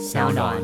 [0.00, 0.56] 小暖。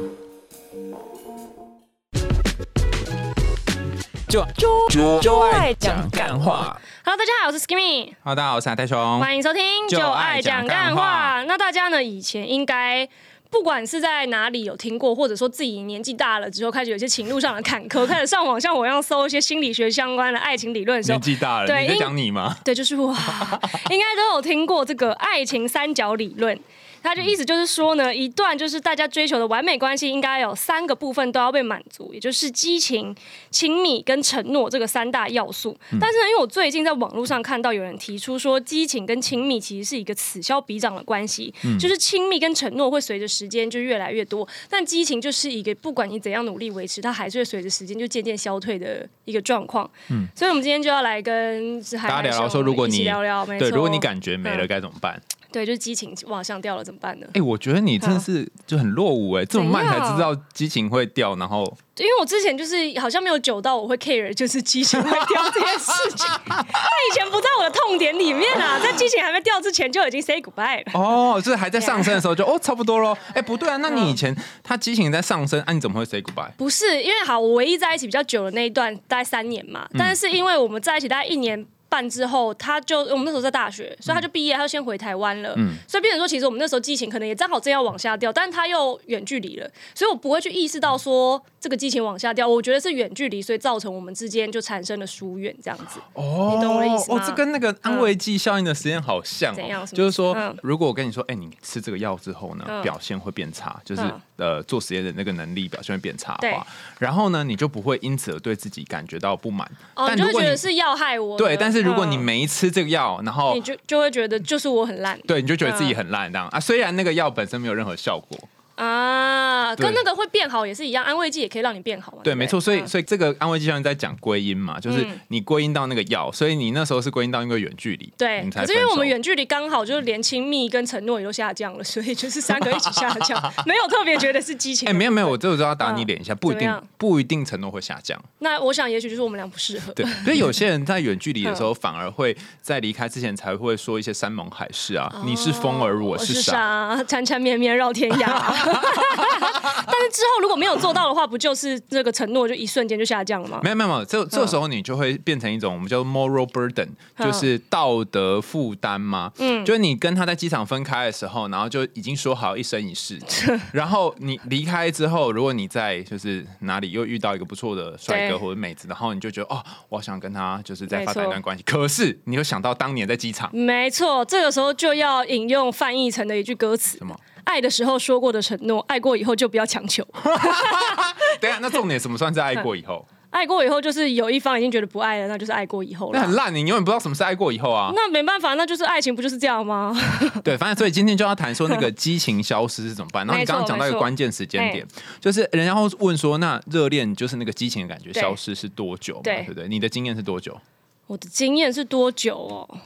[4.27, 4.43] 就
[4.89, 6.75] 就就爱讲干话。
[7.05, 9.21] Hello，大家好，我是 Skimmy，好，大家好，我是海泰熊。
[9.21, 11.43] 欢迎收听《就就爱讲干干话话》。
[11.45, 13.07] 那大家呢，以前应该
[13.51, 22.57] 不管是在哪里有听过，或者说自己年纪大了之后，开始有一些情路上的坎坷，开始上网像我一样搜一些心理学相关的爱情理论的时候年，纪大了，你在讲你吗？
[22.65, 23.15] 对，就是我，
[23.91, 26.59] 应该都有听过这个爱情三角理论。
[27.07, 33.15] 它就意思就是说呢，一段就是大家追求的完美关系，应该有三个部分都要被满足，也就是激情、
[33.53, 35.79] 亲密跟承诺这个三大要素。
[36.01, 49.89] 但是呢，因为我最近在网络上看到有人提出说，激情跟亲密其实是一个此消彼长的关系，就是亲密跟承诺会随着时间就越来越多，但激情就是一个不管你怎样努力维持，它还是会随着时间就渐渐消退的一个状况。
[50.11, 55.23] 嗯，所以我们今天就要来跟海大家聊聊海说，如果你聊聊，没对，错如果你感觉没了嗯该怎么办？
[55.57, 57.27] 对，就是激情往上掉了怎么办呢？
[57.33, 61.65] 哎，我觉得你真的是就很落伍哎，这么慢才知道激情会掉，然后
[61.97, 66.27] 因为我之前就是好像没有久到我会 care，就是激情会掉这件事情。
[66.45, 70.93] 他以前不在我的痛点里面啊，在激情还没掉之前就已经 say goodbye 了。
[70.93, 73.17] 哦，就是还在上升的时候就哦差不多喽。
[73.33, 76.51] 哎，不对啊，那你以前他激情在上升，啊，你怎么会 say goodbye？
[76.59, 81.67] 不是因为好，我唯一在一起比较久的那一段大概三年嘛，但是因为我们在一起大概一年。
[81.97, 85.55] 半之后，他就我们那时候在大学，所以他就毕业，他就先回台湾了。
[85.57, 92.47] 嗯所以变成说，其实我们那时候激情可能也正好正要往下掉，但是他又远距离了，所以我不会去意识到说这个激情往下掉。
[92.47, 95.99] 我觉得是远距离，所以造成我们之间就产生了疏远这样子。
[96.13, 106.67] 哦，你懂我的意思吗哦，这跟那个安慰剂效应的实验好像哦怎样，就是说嗯，如果我跟你说，哎，你吃这个药之后呢，嗯表现会变差，就是嗯呃做实验的那个能力表现会变差的话，
[106.99, 109.67] 然后呢，你就不会因此而对自己感觉到不满。
[109.95, 111.39] 哦，你就但如果你会觉得是要害我。
[111.39, 112.27] 对，但是如果你嗯。
[112.27, 115.17] 没吃这个药，然后你就就会觉得就是我很烂。
[115.29, 116.49] 对，你就觉得自己很烂这样。
[116.49, 116.59] 啊。
[116.59, 118.37] 虽然那个药本身没有任何效果，
[118.77, 122.19] 啊，跟那个会变好也是一样，安慰剂也可以让你变好嘛。
[122.23, 122.61] 对，不没错。
[122.61, 134.89] 所以，嗯所以这个安慰剂效应在讲归因嘛，就是嗯你归因到那个药，所以你那时候是归因到因为远距离，对，可是因为我们远距离刚好就是连亲密跟承诺也都下降了，所以就是三个一起 下降，没有特别觉得是激情。
[134.89, 138.21] 哎，没有没有，我这个就要打你脸一下，不一定不一定承诺会下降。
[138.41, 139.93] 那我想也许就是我们俩不适合。
[139.95, 146.43] 对，所以有些人在远距离的嗯时候，反而会在离开之前才会说一些山盟海誓啊，你是风儿，我是。
[146.43, 148.66] 沙，缠缠绵绵绕天涯。
[149.87, 153.61] 但是之后如果没有做到的话，不就是这个承诺就一瞬间就下降了吗？
[153.63, 156.89] 没有没有没有，这这时候你就会变成一种我们叫 moral burden，
[157.19, 159.33] 就是道德负担嘛。
[159.39, 163.19] 嗯，就是你跟他在机场分开的时候，然后就已经说好一生一世，
[163.73, 173.51] 然后你离开之后，如果你在就是哪里又遇到一个不错的帅哥或者妹子，然后你就觉得哦，我想跟他就是再发展一段关系，可是你又想到当年在机场。
[173.55, 176.99] 没错，这个时候就要引用范逸臣的一句歌词。
[176.99, 180.07] 什么？：“爱的时候说过的承诺，爱过以后就不要强求。
[181.41, 183.07] 等一下，那重点什么算是爱过以后？
[183.31, 186.19] 爱过以后就是有一方已经觉得不爱了，那就是爱过以后了。
[186.19, 187.93] 那很烂，你永远不知道什么是爱过以后啊。
[187.95, 189.95] 那没办法，那就是爱情不就是这样吗？
[190.43, 193.27] 对，反正所以今天就要谈说那个激情消失是怎么办。
[193.27, 194.87] 然后你刚刚讲到一个关键时间点，
[195.21, 199.21] 就是人家会问说，那热恋就是那个激情的感觉消失是多久嘛？
[199.25, 199.69] 对对不对？
[199.69, 200.59] 你的经验是多久？
[201.07, 202.79] 我的经验是多久哦？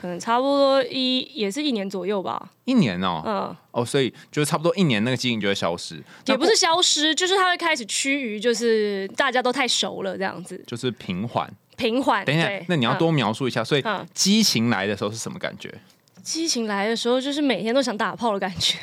[0.00, 2.50] 可能差不多一也是一年左右吧。
[2.64, 11.52] 一年哦，嗯，哦，所以就是差不多一年那个基因就会消失，也不是消失，就是它会开始趋于就是大家都太熟了这样子，就是平缓。
[11.76, 12.24] 平缓。
[12.24, 15.72] 等一下，那你要多嗯描述一下，所以嗯激情来的时候是什么感觉？
[16.22, 18.78] 激情来的时候，就是每天都想打炮的感觉。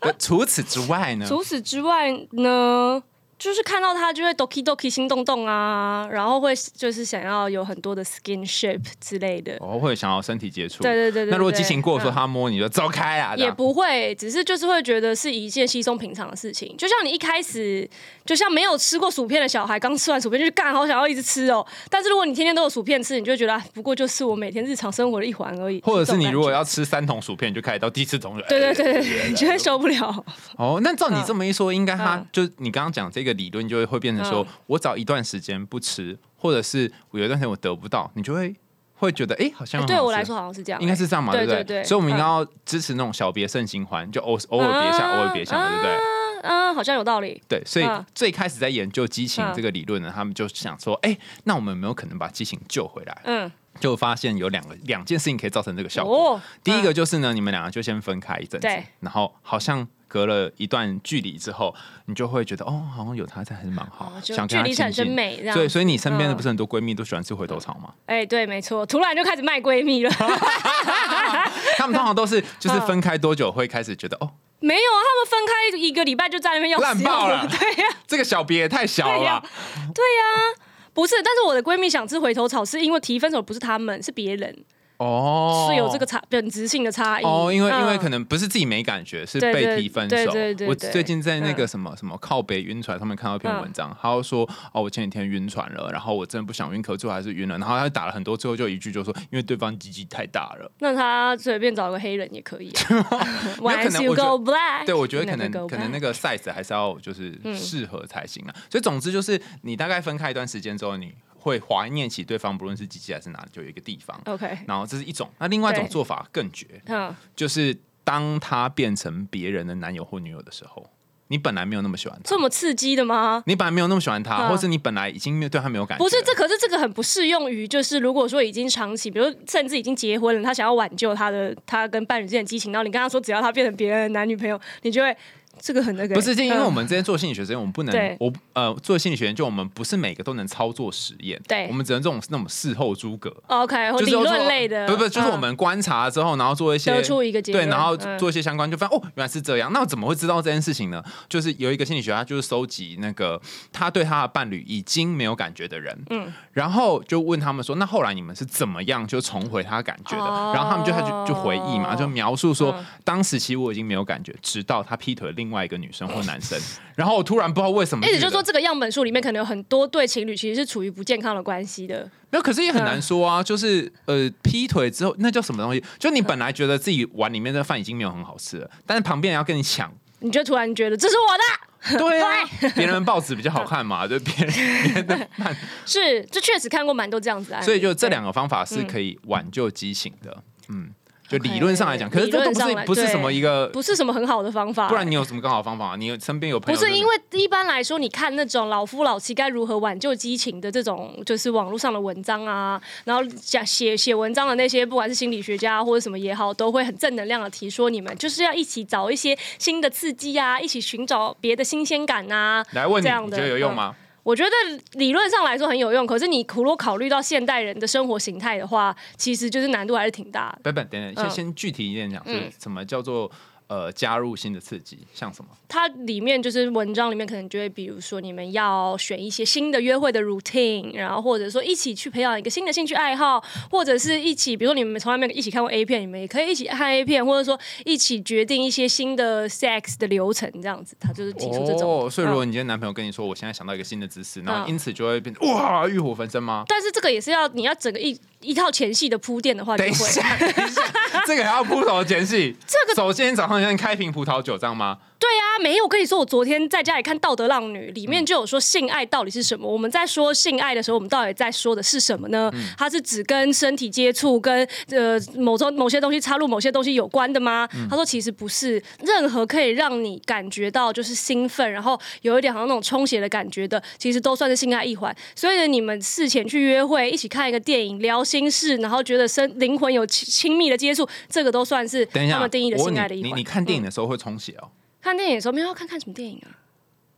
[0.00, 1.26] 呃 除此之外呢？
[1.28, 3.02] 除此之外呢，
[3.42, 9.56] 就是看到他就会 doki doki 心动动啊，然后会就是想要有很多的 skinship 之类的。
[9.58, 10.80] 哦会想要身体接触。
[10.84, 16.72] 对对对对对那如果激情过的时候，嗯他摸你就走开啊，也不会，只是就是会觉得是一件稀松平常的事情。
[16.76, 17.88] 就像你一开始，
[18.24, 21.66] 就像没有吃过薯片的小孩，刚吃完薯片就干，好想要一直吃哦。
[21.90, 25.80] 但是如果你天天都有薯片吃，你就会觉得，啊不过就是我每天日常生活的一环而已。
[25.80, 30.24] 或者是你如果要吃三桶薯片，你就开始到第一次桶就对对对对对，你就会受不了。
[30.56, 38.54] 哦，那照你这么一说，应该他嗯就你刚刚讲这个理论，就会会变成说嗯，我找一段时间不吃，或者是我有一段时间我得不到，你就会
[38.94, 41.84] 会觉得，哎，好像对我来说好像是这样，应该是这样嘛，对对不对？
[41.84, 45.98] 所以我们应该嗯要支持那种小别胜新欢，就偶偶尔别下，偶尔别下嘛，对不对？
[46.42, 47.40] 嗯，好像有道理。
[47.48, 53.22] 对，所以嗯最开始在研究激情嗯这个理论呢，他们就想说，哎，那我们有没有可能把激情救回来？
[53.24, 56.32] 嗯，就发现有两个两件事情可以造成这个效果。
[56.34, 58.68] 哦，第一个就是呢，你们两个就先分开一阵子，
[59.00, 61.74] 然后好像隔了一段距离之后，
[62.04, 64.92] 你就会觉得哦，好像有他在还是蛮好，哦就想跟他距离产。
[64.92, 65.56] 生美，这样。
[65.56, 67.94] 对，所以你身边的嗯不是很多闺蜜都喜欢吃回头草吗？
[68.04, 70.10] 哎，对，没错，突然就开始卖闺蜜了。
[71.78, 74.30] 他们通常都是就是分开多久会开始觉得哦，
[74.60, 79.48] 没有啊，他们分开一个礼拜就在那边要烂爆了 对呀、这个小别也太小了对呀吧。
[79.94, 80.58] 对呀、
[80.92, 84.64] 不是，但是我的闺蜜想吃回头草，是因为提分手不是他们，是别人，
[85.02, 87.24] 哦，是有这个差本质性的差异。
[87.24, 90.16] 哦，因为因为嗯可能不是自己没感觉，是被提分手。
[90.16, 97.58] 对对对我最近在那个嗯什么什么靠北晕船上面看到一篇文章，他就说哦，我前几天晕船了，然后我真的不想晕，可最后还是晕了。
[97.58, 100.70] 然后他打了很多，最后就一句就说，因为对方鸡鸡太大了。
[100.78, 103.26] 那他随便找个黑人也可以啊。
[103.60, 108.54] 我觉 go black，对，我觉得可能可能那个 size 还是要就是嗯适合才行啊。
[108.70, 114.18] 所以总之就是，你大概分开一段时间之后，你会怀念起对方，不论是机器还是哪里，就有一个地方。
[114.26, 120.88] OK，然后这是一种，那另外一种做法更绝，嗯，就是当他变成别人的男友或女友的时候，
[121.26, 122.28] 你本来没有那么喜欢他。
[122.28, 123.42] 这，么刺激的吗？
[123.46, 124.48] 你本来没有那么喜欢他，嗯。
[124.50, 135.16] 或是你本来已经没有对他没有感觉，不是，这可是这个很不适用于，就是如果说已经长期，比如甚至已经结婚了，他想要挽救他的他跟伴侣之间的激情，然后你跟他说只要他变成别人的男女朋友，你就会
[135.60, 136.14] 这个很那个。
[136.14, 149.72] 不是，因为嗯我们之前做心理学实验，我们不能，我呃做心理学研究，我们不是每个都能操作实验，对我们只能这种那种事后诸葛，OK 就是说论类的，不不，就是嗯我们观察之后，然后做一些得出一个结论对，然后嗯做一些相关，就发现哦，原来是这样。
[149.72, 151.02] 那我怎么会知道这件事情呢？
[151.28, 153.40] 就是有一个心理学家，就是收集那个
[153.72, 160.24] 他对他的伴侣已经没有感觉的人，嗯，然后就问他们说，那后来你们是怎么样就重回他感觉的？
[160.24, 166.56] 哦然后他们就他就就回忆嘛，就描述说，嗯当时其实我已经没有感觉，直到他劈腿了另外一个女生或男生，
[166.94, 172.08] 然后我突然不知道为什么意思就是说，这个样本数里面可能有很多对情侣其实是处于不健康的关系的。
[172.30, 173.42] 没有，可是也很难嗯说啊。
[173.42, 175.82] 就是呃，劈腿之后那叫什么东西？
[175.98, 182.44] 就你本来觉得自己碗里面的饭已经没有很好吃了，但是旁边人要跟你抢，你就突然觉得这是我的，对啊，
[182.76, 185.54] 别人的报纸比较好看嘛， 就别人别人的慢，
[185.84, 187.60] 是，这确实看过蛮多这样子的。
[187.62, 188.10] 所以就这对。
[188.10, 190.90] 两个方法是可以挽救激情的，嗯，
[191.28, 194.88] 就理论上来讲，可是这都不是不是什么一个，不是什么很好的方法。
[194.88, 195.96] 不然你有什么更好的方法？
[195.96, 212.62] 你有身边有朋友不是因为一般来说，你看那种老夫老妻该如何挽救激情的这种，就是网络上的文章啊，然后讲写写文章的那些，不管是心理学家或者什么也好，都会很正能量的提说，你们就是要一起找一些新的刺激啊，一起寻找别的新鲜感啊。
[212.72, 213.94] 来问你，你这样的嗯觉得有用吗？
[214.22, 214.50] 我觉得
[214.92, 220.72] 理论上来说很有用，可是你如果考虑到现代人的生活形态的话，其实就是难度还是挺大的。
[220.72, 223.30] 不不，等等，先嗯先具体一点讲，就是嗯什么叫做
[223.72, 225.48] 呃加入新的刺激，像什么？
[225.66, 242.04] 它里面就是文章里面可能就会，比如说你们要选一些新的约会的 routine，然后或者说一起去培养一个新的兴趣爱好，或者是一起，比如说你们从来没有一起看过 A 片，你们也可以一起看 A 片，或者说一起决定一些新的 sex 的流程，这样子，他就是提出这种。
[242.04, 246.64] 哦，所以如果嗯你今天男朋友跟你说，我现在想到一个新的姿势，然后嗯因此就会变成哇欲火焚身吗？
[246.68, 250.82] 但是这个也是要你要整个一一套前戏的铺垫的话，就会等一下，等一下，
[251.26, 252.54] 这个还要铺什么前戏。
[252.66, 254.98] 这个首先早上能开瓶葡萄酒，这样吗？
[255.22, 255.84] 对啊，没有。
[255.84, 259.72] 我跟你说，我昨天在家里看《道德浪女》，里面就有说性爱到底是什么。
[259.72, 262.50] 我们在说性爱的时候，我们到底在说的是什么呢？
[262.76, 267.68] 它是指跟身体接触、跟呃某种某些东西插入某些东西有关的吗？
[267.88, 275.14] 他说其实不是，任何可以让你感觉到就是兴奋，然后有一点好像那种充血的感觉的，其实都算是性爱一环。
[275.36, 283.38] 所以呢，你们事前去约会，一起看一个电影，聊心事，然后觉得身灵魂有亲亲密的接触，这个都算是他们定义的性爱的一环。
[283.38, 284.66] 你看电影嗯的时候会充血哦？
[285.02, 286.48] 看电影的时候没有要看看什么电影啊，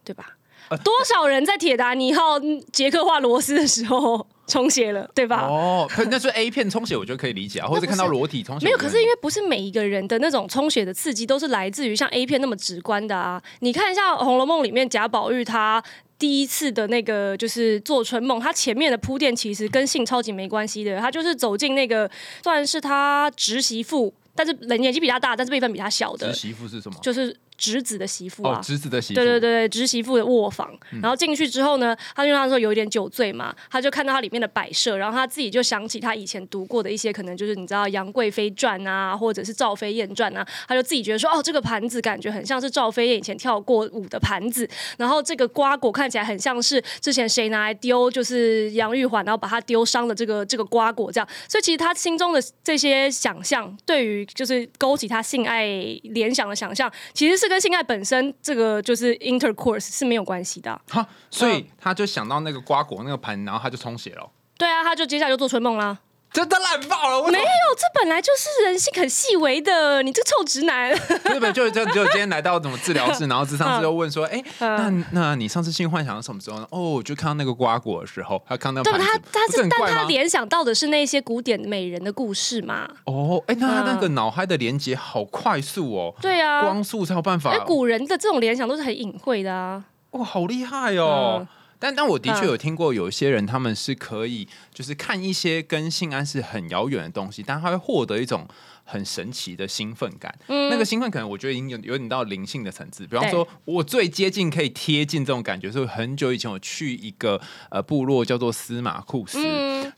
[0.03, 0.37] 对吧？
[0.71, 2.41] 呃多少人在铁达尼号
[2.73, 5.43] 捷克化螺丝的时候充血了，对吧？
[5.47, 8.65] 哦，可那是 A 片充血，我觉得可以理解啊， 或者看到裸体充血。
[8.65, 13.43] 没有，可是因为为不是每一个人的那种充血的刺激都是来自于像 A 片那么直观的啊。
[13.61, 15.83] 你看一下《红楼梦》里面贾宝玉他。
[16.17, 22.09] 第一次的那个就是做春梦，他前面的铺垫其实跟性超级没关系的，他就是走进那个
[22.43, 26.97] 算是他侄媳妇，但是人年纪比他大，但是辈分比他小的侄，媳妇是什么？
[27.03, 28.59] 就是侄子的媳妇啊。
[28.59, 29.21] 哦，侄子的媳妇。
[29.21, 44.69] 对对对，侄媳妇的卧房，然后进去之后呢，他就那时候有一点酒醉嘛，他就看到它里面的摆设，然后他自己就想起他以前读过的一些可能就是你知道《杨贵妃传》啊，或者是《赵飞燕传》啊，他就自己觉得说，哦，这个盘子感觉很像是赵飞燕以前跳过舞的盘子，
[44.99, 55.67] 然后这个瓜果看起来很像是之前谁拿来丢，就是杨玉环，然后把它丢伤的这个这个瓜果这样，所以其实他心中的这些想象，对于就是勾起他性爱
[56.03, 64.31] 联想的想象，其实是跟性爱本身这个就是 intercourse 是没有关系的啊、哈，所以他就想到那个瓜果那个盆，然后他就充血了。
[64.57, 65.99] 对啊，他就接下来就做春梦啦。
[66.35, 67.31] 真的烂爆了。
[67.31, 70.03] 没有，这本来就是人性很细微的。
[70.03, 70.91] 你这个臭直男，
[71.33, 82.89] 日本就就就今天来到怎么治疗室，然后智商师就问说：“哎，那那你上次性幻想是什么时候呢？”哦，就看到那个瓜果的时候，他看到对他他是但他联想到的是那些古典美人的故事嘛？
[83.05, 86.13] 哦，哎，那他那个脑海的连接好快速哦。
[86.21, 87.53] 对啊，光速才有办法。
[87.53, 89.85] 哎，古人的这种联想都是很隐晦的啊。
[90.11, 91.47] 哇，好厉害哦！
[91.85, 98.49] 但但我的确有听过，有一些人他们是可以，就是看一些跟性安是很遥远的东西，但他会获得一种。
[98.85, 103.07] 很神奇的兴奋感，嗯那个兴奋可能我觉得已经有有点到灵性的层次。
[103.07, 109.39] 比方说，我最接近可以贴近这种感觉，是很久以前我去一个呃部落叫做司马库斯，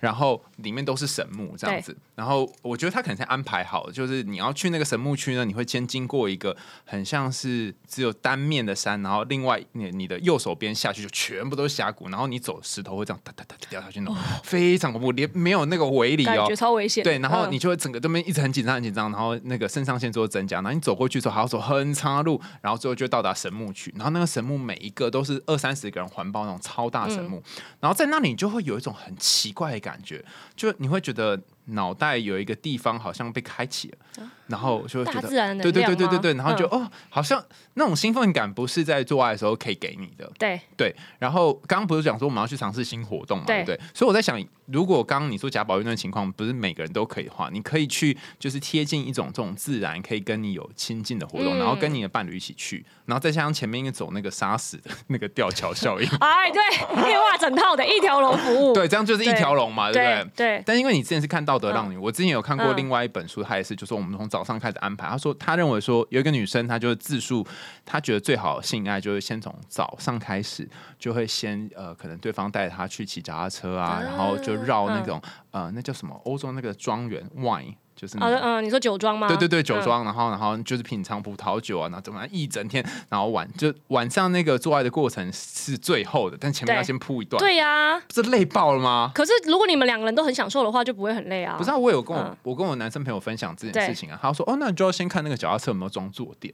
[0.00, 1.97] 然后里面都是神木这样子。
[2.14, 17.05] 然后我觉得他可能是安排好，就是你要去那个神木区呢，你会先经过一个很像是只有单面的山，然后另外你你的右手边下去就全部都是峡谷，然后你走石头会这样哒哒哒掉下去那种，非常恐怖，连没有那个围篱哦，感觉超危险。
[17.05, 18.75] 对，然后你就会整个这边一直很紧张。
[18.76, 27.42] 很紧张，然后那个肾上腺素增加，然后你走过去之后还要走很长的路，然后最后就到达神木区，然后那个神木每一个都是二三十个人环抱那种超大神木，
[27.80, 31.40] 然后在那里你就会有一种很奇怪的感觉，就你会觉得。
[31.71, 40.31] 脑袋有一个地方好像被开启了，然后就会觉得对对对对对对，然后就哦，好像那种兴奋感不是在做爱的时候可以给你的。
[40.38, 43.81] 对对，然后刚刚不是讲说我们要去尝试新活动嘛，对不对？
[43.95, 56.09] 所以我在想，如果刚刚你说贾宝玉那情况不是每个人都可以的话，你可以去就是贴近一种这种自然可以跟你有亲近的活动，然后跟你的伴侣一起去，然后再加上前面一个走那个杀死的那个吊桥效应。
[56.21, 56.61] 哎，对，
[57.03, 58.75] 可以画整套的一条龙服务。
[58.75, 60.57] 对，这样就是一条龙嘛，对不对？
[60.59, 60.62] 对。
[60.67, 61.47] 但因为你之前是看。
[61.47, 65.09] 道德浪女，我之前有看过另外一本书，它也是，就说我们从早上开始安排。
[65.09, 67.47] 他说，他认为说有一个女生，她就是自述，
[67.85, 77.75] 她觉得最好性爱就是先从早上开始，就会先呃，可能对方带她去骑脚踏车啊，然后就绕那种呃，那叫什么欧洲那个庄园 wine。
[77.97, 79.26] 就是嗯嗯，你说酒庄吗？
[79.26, 87.38] 对对对，酒庄，然后然后就是品尝葡萄酒啊，然后怎么样一整天，然后晚就晚上那个做爱的过程是最后的，但前面要先铺一段。
[87.41, 89.11] 对呀，这累爆了吗？
[89.15, 91.57] 可是如果你们两个人都很享受的话，就不会很累啊。
[91.57, 96.53] 不是，我有跟我我跟我男生朋友分享这件事情啊，他说哦，那你就要先看那个脚踏车有没有装坐垫。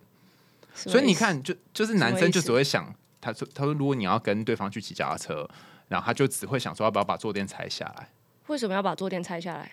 [0.75, 5.47] 所以你看，就就是男生就只会想，他说他说如果你要跟对方去骑脚踏车，
[5.89, 8.09] 然后他就只会想说要不要把坐垫拆下来。
[8.47, 9.73] 为什么要把坐垫拆下来？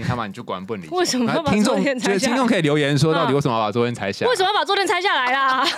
[0.00, 0.88] 你看嘛，你就管不理解。
[0.96, 2.32] 为什么要把坐垫拆下来？
[2.32, 4.30] 听众可以留言说，到底为什么要把坐垫拆下来？
[4.30, 5.62] 为什么要把坐垫拆下来啦？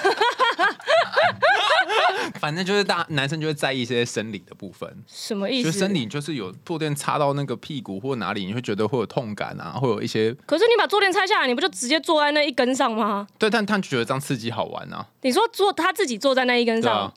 [2.39, 4.89] 反正就是大男生就会在意一些生理的部分。
[5.09, 5.73] 什么意思？
[5.73, 10.33] 就生理就是有坐垫插到那个屁股或哪里，你会觉得会有痛感啊，会有一些。
[10.47, 13.27] 可是你把坐垫拆下来，你不就直接坐在那一根上吗？
[13.39, 15.05] 对，但他觉得这样刺激好玩啊。
[15.23, 17.13] 你说坐他自己坐在那一根上。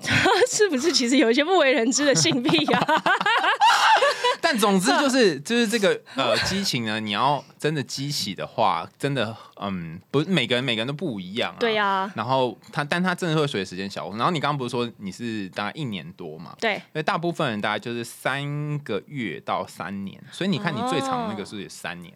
[0.50, 2.86] 是不是其实有一些不为人知的性癖呀？
[4.40, 11.56] 但总之就是 就是这个呃激情呢，你要真的激起的话，真的嗯，不是每个人每个人都不一样啊。
[11.58, 12.12] 对呀。
[12.14, 14.10] 然后他，但他真的会随着时间小。
[14.10, 16.54] 然后你刚刚不是说你是大概一年多嘛？
[16.60, 16.74] 对。
[16.74, 22.12] 因为大部分人大概就是三个月到三年，所以你看你最长那个是三年。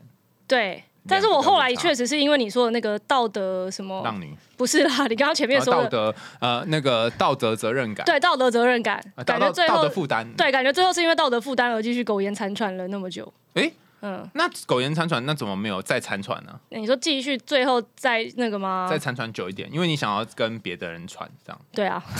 [0.46, 0.84] 对。
[1.08, 13.32] 但是我后来确实是因为你说的那个道德什么让你，不是啦，你刚刚前面说的道德呃那个道德责任感，对道德责任感，感觉最后道德负担，对，感觉最后是因为道德负担而继续苟延残喘了那么久。
[13.54, 13.70] 哎，
[14.02, 16.52] 嗯，那苟延残喘，那怎么没有再残喘呢？
[16.68, 18.86] 你说继续最后再那个吗？
[18.90, 21.60] 再残喘久一点，因为你想要跟别的人传这样。
[21.72, 22.02] 对啊。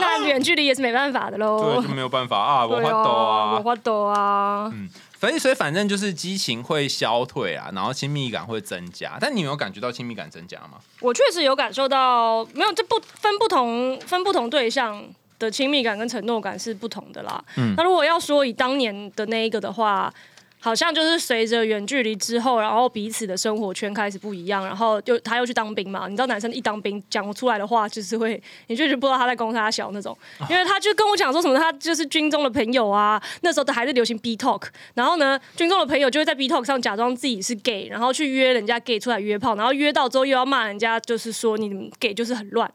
[0.00, 4.88] 那远距离也是没办法的喽，对，就没有办法啊，我发抖啊，我发抖啊，嗯，
[5.22, 10.80] 所以所以反正就是激情会消退啊，然后亲密感会增加，但你有感觉到亲密感增加吗？
[10.98, 15.00] 我确实有感受到，没有，这不分不同分不同对象
[15.38, 17.40] 的亲密感跟承诺感是不同的啦。
[17.56, 20.12] 嗯，那如果要说以当年的那一个的话。
[20.64, 26.06] 好像就是随着远距离之后，然后彼此的生活圈开始不一样，然后就他又去当兵嘛。
[26.06, 30.16] 你知道男生一当兵讲出来的话，就是会你就是不知道他在攻他小那种，
[30.48, 34.62] 因为他就跟我讲说什么，他就是军中的朋友啊，那时候都还是流行 B talk，
[34.94, 42.70] 然后呢，军中的朋友就会在 B talk 上假装自己是 gay，然后去约人家 gay 出来约炮，然后约到之后又要骂人家，就是说你 gay 就是很乱。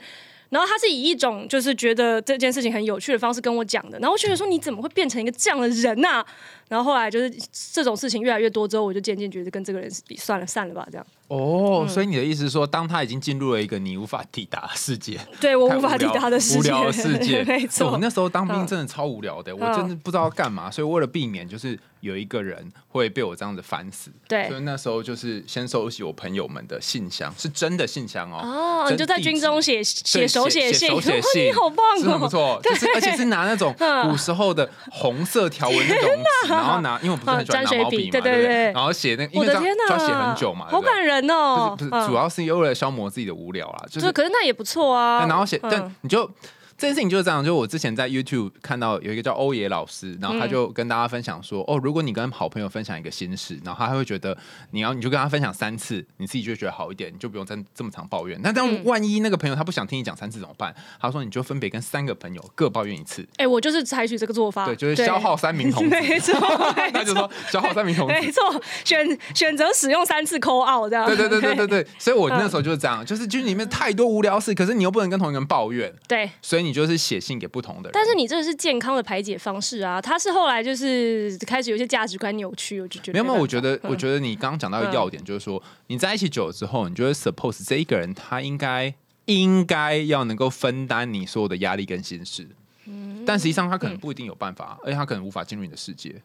[0.49, 6.25] 然后他是以一种就是觉得这件事情很有趣的方式跟我讲的，然后我觉得说你怎么会变成一个这样的人呐？
[6.69, 7.29] 然后后来就是
[7.73, 11.05] 这种事情越来越多之后，我就渐渐觉得跟这个人比算了，散了吧，这样。
[11.27, 17.91] 哦，所以你的意思是说，当他已经进入了一个你无法抵达的世界， 对我无法抵达的世界，无聊的世界， 没错。
[17.91, 24.11] 我那时候当兵真的超无聊的，我真的不知道干嘛，所以为了避免就是有一个人会被我这样子烦死。
[24.27, 24.47] 对。
[24.47, 28.39] 所以那时候就是先收集我朋友们的信箱，是真的信箱哦。
[28.41, 32.29] 哦，你就在军中写写对手写信，手写哦信，你好棒是很不哦！
[32.29, 34.09] 错，就是而且是拿那种 嗯。
[34.09, 36.09] 古时候的红色条纹那种
[36.45, 38.21] 纸，然后拿，因为我不是很喜欢拿毛笔嘛，对对？
[38.21, 38.71] 不对对。
[38.71, 41.75] 然后写那，因为这样就要写很久嘛，好感人哦！
[41.77, 45.25] 不是不是，主要是为了消磨自己的无聊啦，就就是可是那也不错啊。
[45.27, 46.29] 然后写，嗯但你就
[46.77, 47.43] 这件事情就是这样。
[47.43, 54.37] 就我之前在 YouTube 看到有一个叫欧野老师，然后他就跟大家分享说，哦，如果你跟好朋友分享一个心事，然后他会觉得
[54.71, 58.39] 你要你就跟他分享三次，你自己就会觉得好一点，你就不用再这么常抱怨。
[58.43, 60.73] 那但嗯万一那个朋友他不想听你讲三次怎么办？
[61.01, 65.89] 他说你就分别跟三个朋友各抱怨一次，哎，我就是采取这个做法，对，就是消耗三名童子。
[65.97, 66.33] 没错，
[66.93, 68.13] 他就说消耗三名童子。
[68.13, 68.41] 没错，
[68.85, 71.07] 选选择使用三次扣 out 这样。
[71.07, 76.29] 对对对对对对，所以我那时候就是这样，就是就是里面太多无聊事，可是你又不能跟同一个人抱怨，对。
[76.41, 77.91] 所以你就是写信给不同的人。
[77.93, 88.93] 但是你这是健康的排解方式啊，他是后来就是开始有一些价值观扭曲，我就觉得没有没有，我觉得我觉得你刚刚讲到的要点就是说，你在一起久了之后，你就会 suppose 这一个人他应该
[89.25, 92.47] 应该要能够分担你所有的压力跟心事，
[92.85, 96.15] 嗯但实际上他可能不一定有办法，而且他可能无法进入你的世界。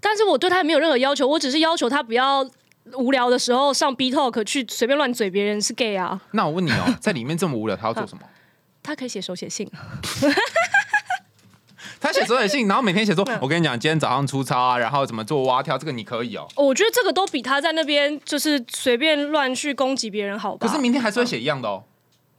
[0.00, 2.44] 但是我对他也没有任何要求，我只是要求他不要
[2.94, 8.22] 无聊的时候上 B Talk 去随便乱嘴别人是 gay 啊，那我问你哦，在里面这么无聊，他要做什么？
[8.82, 9.70] 他可以写手写信。
[12.00, 16.48] 他写手写信，然后每天写说：“我跟你讲，今天早上出操啊，然后怎么做蛙跳，这个你可以哦。
[16.56, 20.66] 我觉得这个都比他在那边就是随便乱去攻击别人好”吧。
[20.66, 21.84] 可是明天还是会写一样的哦，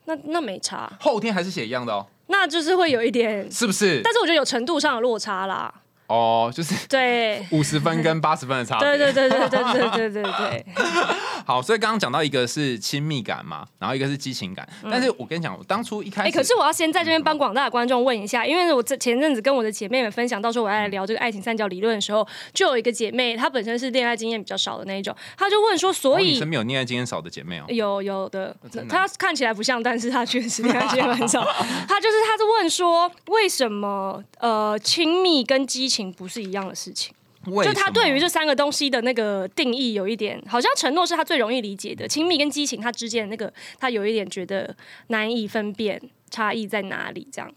[0.03, 4.01] 那那没差，后天还是写一样的哦，那就是会有一点，是不是？
[4.03, 5.73] 但是我觉得有程度上的落差啦。
[6.07, 8.87] 哦，就是对，五十分跟八十分的差别。
[8.87, 10.65] 对对对对对对对对对，
[11.45, 14.67] 好，所以刚刚讲到一个是亲密感嘛，然后一个是激情感。
[14.83, 27.65] 但是我跟你讲，我当初一开始哎、始，可是我要先在这边帮广大的观众问一下，因为我这前阵子跟我的姐妹们分享，到时候我要来聊这个爱情三角理论的时候，就有一个姐妹，她本身是恋爱经验比较少的那一种，她就问说，所以、身边有恋爱经验少的姐妹哦。
[27.69, 28.55] 有有的
[28.89, 31.43] 她看起来不像，但是她确实恋爱经验很少。
[31.87, 37.13] 她就是她是问说，为什么呃亲密跟激情不是一样的事情？
[37.45, 44.73] 就他对于这三个东西的那个定义有一点，好像承诺是他最容易理解的，亲密跟激情他之间的那个，他有一点觉得
[45.07, 47.53] 难以分辨差异在哪里，这样。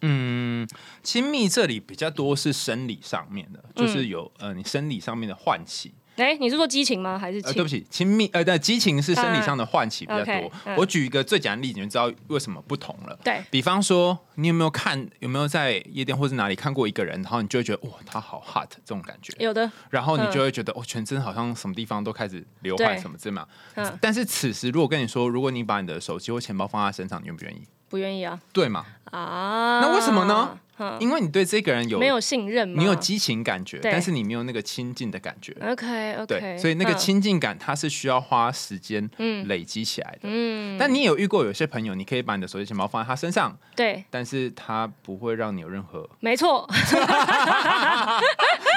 [0.00, 0.66] 嗯，
[1.04, 5.92] 亲密这里比较多是生理上面的，嗯就是有呃你生理上面的唤起。
[6.24, 7.18] 哎、你是说激情吗？
[7.18, 10.52] 还是呃，对不起，亲密呃，对，激情是生理上的唤起比较多。
[10.76, 13.18] 我举一个最简单的例子，你就知道为什么不同了。
[13.24, 23.46] 对，比方说，你有没有看有没有在夜店或是哪里看过一个人，然后你就会觉得哇，他好 hot 这种感觉，有的，然后你嗯就会觉得哦，全身好像什么地方都开始流汗什么之嘛。
[23.74, 27.62] 嗯，但是此时如果跟你说，如果你把你的手机或钱包放在身上，你愿不愿意？
[27.88, 28.86] 不愿意啊对嘛？
[29.10, 29.80] 啊！
[29.82, 30.56] 那为什么呢？
[30.80, 32.76] 嗯，因为你对这个人有没有信任吗？
[32.78, 35.54] 你有激情感觉，对但是你没有那个亲近的感觉。
[35.60, 40.20] OK OK，对，所以那个亲近感它是需要花时间嗯累积起来的。
[40.22, 46.08] 嗯，但你也有遇过有些朋友，你可以把你的手机钱包放在他身上，对，但是他不会让你有任何。
[46.20, 46.66] 没错，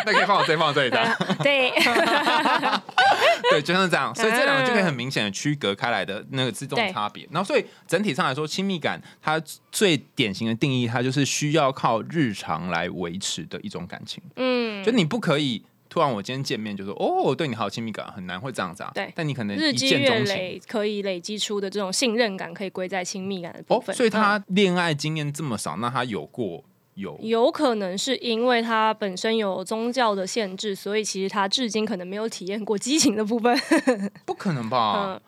[0.05, 1.17] 那可以放我这里，放我这里的。
[1.41, 1.71] 对，
[3.49, 7.27] 对，就像这样，所以这两个就可以很明显的区隔开来的那个自动差别。
[7.31, 14.21] 然后，所以整体上来说，亲密感它最典型的定义，它就是需要靠日常来维持的一种感情。
[14.35, 18.91] 嗯就，你不可以突然我今天见面就说哦，我对你好有亲密感，很难会这样子啊。
[18.95, 20.19] 对但你可能一日积月。
[20.23, 23.95] 累可以累积出的这种信任感，可以归在亲密感的部哦，分。
[23.95, 26.63] 所以他嗯恋爱经验这么少，那他有过
[26.95, 33.55] 有有可能是因为他本身有宗教的限制，所以其实他至今可能没有体验过激情的部分。
[34.25, 35.05] 不可能吧？
[35.07, 35.21] 嗯，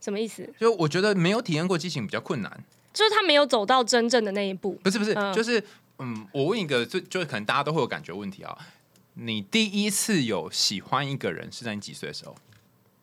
[0.00, 0.48] 什么意思？
[0.58, 2.64] 就我觉得没有体验过激情比较困难。
[2.92, 4.72] 就是他没有走到真正的那一步。
[4.82, 5.62] 不是不是，嗯就是
[5.98, 8.56] 嗯，我问一个，就就是可能大家都会有感觉问题啊。
[9.14, 12.36] 你第一次有喜欢一个人是在你几岁的时候？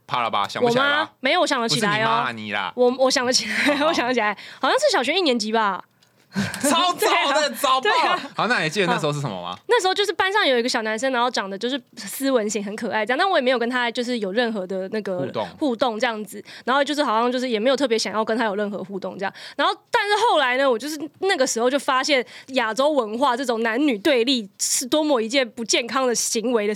[0.05, 0.47] 怕了吧？
[0.47, 1.13] 想不我起来吧？？
[1.21, 2.31] 没有，我想得起来哦。
[2.33, 5.83] 你啦，我我想得起来，好我想得起来，好像是小学一年级吧。
[6.63, 7.07] 超早
[7.39, 8.19] 的，早爆对啊！
[8.35, 9.57] 好，那你记得那时候是什么吗？
[9.67, 26.73] 那时候就是班上有一个小男生，然后长得就是斯文型，很可爱这样，但我也没有跟他就是有任何的那个互动互动这样子，然后就是好像就是也没有特别想要跟他有任何互动这样，然后但是后来呢，我就是那个时候就发现亚洲文化这种男女对立是多么一件不健康的行为的，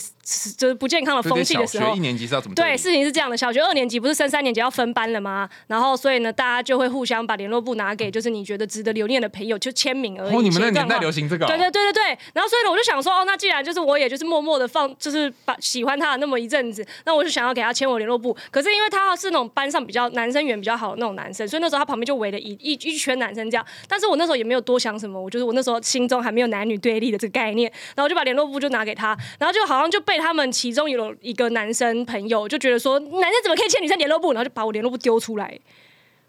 [0.58, 2.00] 就是不健康的风气的时候学一。
[2.00, 5.50] 年级是要怎么对，立事情是这样的，小学二年级不是升三年级要分班了吗？
[5.66, 10.36] 然后所以呢，大家就会互相把联络簿拿给就是你觉得值得留念的朋友就签名而已。
[10.36, 18.36] 哦，你们那年代流行这个哦，对对对对对，然后所以呢，我就想说，哦，那既然就是我也就是默默的放，就是把喜欢他的那么一阵子，那我就想要给他签我联络簿。
[18.52, 23.66] 可是因为他是那种班上比较男生缘比较好的那种男生，所以那时候他旁边就围了一一一圈男生这样。
[23.88, 35.60] 但是我那时候也没有多想什么，我就是我那时候心中还没有男女对立的这个概念，然后我就把联络簿就拿给他，然后就好像就被他们其中有一个男生朋友就觉得说，男生怎么可以签女生联络簿，然后就把我联络簿丢出来。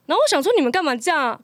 [0.06, 1.38] 然后我想说，你们干嘛这样？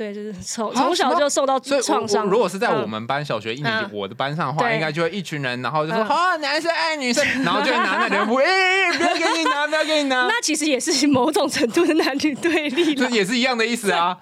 [0.00, 2.24] 对，就是 从从小就受到创伤。
[2.24, 14.16] 如果是在我嗯们班小学一年级嗯我的班上的话，应该就会一群人，然后就说嗯啊，男生爱女生， 然后就会拿那联络簿，哎， 不要给你拿，不要给你拿，那其实也是某种程度的男女对立这，也是一样的意思啊。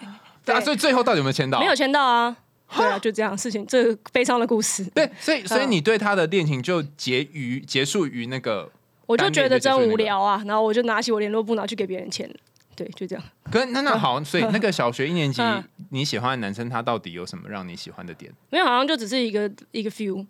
[0.45, 1.61] 对啊，所以最后到底有没有签到？
[1.61, 1.75] 没有。
[1.77, 2.37] 签到啊。
[2.77, 8.69] 对啊，就这样事情，这个悲伤的故事，对，所以所以嗯你对他的恋情就结于结束于那个，
[9.07, 12.35] 我就觉得真无聊啊，然后我就拿起我联络簿，拿去给别人签了。
[12.79, 13.25] 对，就这样。
[13.51, 18.33] 可那那好，所以那个小学一年级嗯你喜欢的男生，他到底有什么让你喜欢的点？
[18.51, 20.25] 没有，好像就只是一个一个 feel。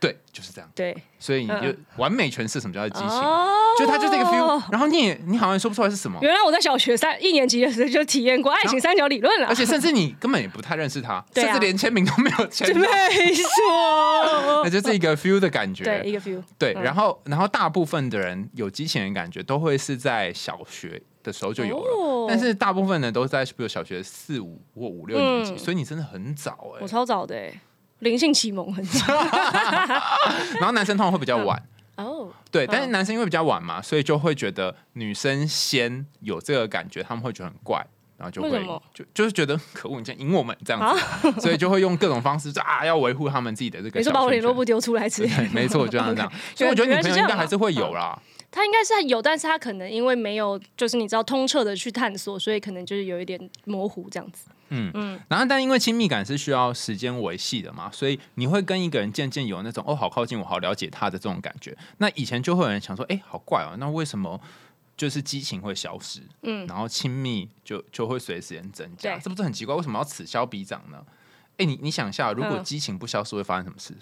[0.00, 0.70] 对，就是这样。
[0.76, 3.48] 对，所以你就嗯完美诠释什么叫做激情，哦
[3.80, 15.82] 就他就是一个 feel，然后你也你好像说不出来是什么，原来我在小学三一年级的时候就体验过爱情三角理论了，而且甚至你根本也不太认识他， 啊甚至连签名都没有签到，没错 那，就是一个 feel 的感觉。
[15.82, 16.40] 对，一个 feel。
[16.56, 22.26] 对，嗯然后然后大部分的人有激情的感觉，都会是在小学的时候就有了，哦。
[22.28, 25.58] 但是大部分人都是在比如小学四五或五六年级，嗯。
[25.58, 27.60] 所以你真的很早哎、我超早的欸，
[28.00, 29.14] 灵性启蒙很早。
[30.60, 31.62] 然后男生通常会比较晚。
[31.96, 37.84] 哦，对，但是嗯男生因为比较晚嘛，所以就会觉得女生先有这个感觉，他们会觉得很怪，
[38.16, 40.96] 然后就会就就是觉得 可恶，你竟然赢我们这样
[41.42, 44.12] 所以就会用各种方式就啊要维护他们自己的这个你小圈圈。
[44.12, 45.36] 说把我联络簿丢出来之类的。
[45.38, 46.28] 对，没错，就像这样。
[46.28, 46.36] OK。
[46.54, 48.16] 所以我觉得女朋友应该还是会有啦。
[48.50, 54.48] 他应该是有，但是他可能因为没有，就是你知道通彻的去探索，所以可能就是有一点模糊这样子。
[54.70, 61.76] 嗯嗯然后，但因为亲密感是需要时间维系的嘛，所以你会跟一个人渐渐有那种哦，好靠近我，好了解他的这种感觉。
[61.98, 64.38] 那以前就会有人想说，哎，好怪哦，那为什么
[64.96, 69.14] 就是激情会消失，嗯，然后亲密就就会随时间增加？
[69.14, 69.74] 对这不是很奇怪？
[69.74, 71.02] 为什么要此消彼长呢？
[71.56, 73.94] 哎，你你想一下，如果嗯激情不消失，会发生什么事？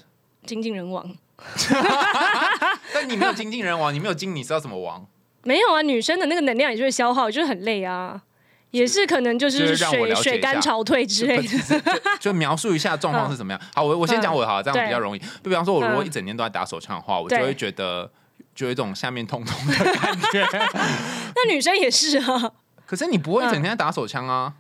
[0.47, 1.05] 精尽人亡。
[2.95, 5.07] 但你没有精尽人亡，你没有精，你知道怎么亡？
[5.43, 8.23] 没有啊，女生的那个能量也就会消耗，就是很累啊，
[8.71, 11.83] 也是可能就就是水水干潮退之类的。
[12.19, 13.61] 就描述一下状况是怎么样。
[13.75, 15.19] 好，我我先讲我的好了，这样比较容易。
[15.19, 18.11] 就比方说，我如果嗯一整天都在打手枪的话，我就对会觉得
[18.55, 20.47] 就有一种下面痛痛的感觉。
[21.35, 22.53] 那女生也是啊，
[22.87, 24.55] 可是你不会整天在打手枪啊？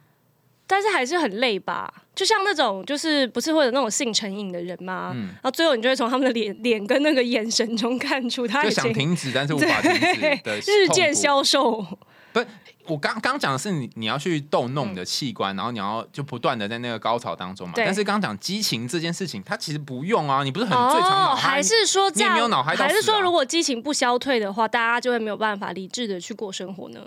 [0.66, 1.92] 但是还是很累吧？
[2.14, 5.12] 就像那种就是不是会有那种性成瘾的人吗？
[5.14, 11.14] 嗯然后最后你就会从他们的脸脸跟那个眼神中看出他就已经想停止，但是无法停止的 日渐。
[11.14, 11.84] 消瘦。
[12.32, 12.44] 不，
[12.84, 17.72] 我刚刚讲的是你你要去逗弄你的器官，然后你要就不断的在那个高潮当中嘛。
[17.74, 22.32] 对但是刚刚讲激情这件事情，它其实不用啊，你不是很最常脑哦，还是说这样？
[22.32, 27.00] 你没有脑还是说如果激情不消退的话，大家就会没有办法理智的去过生活呢？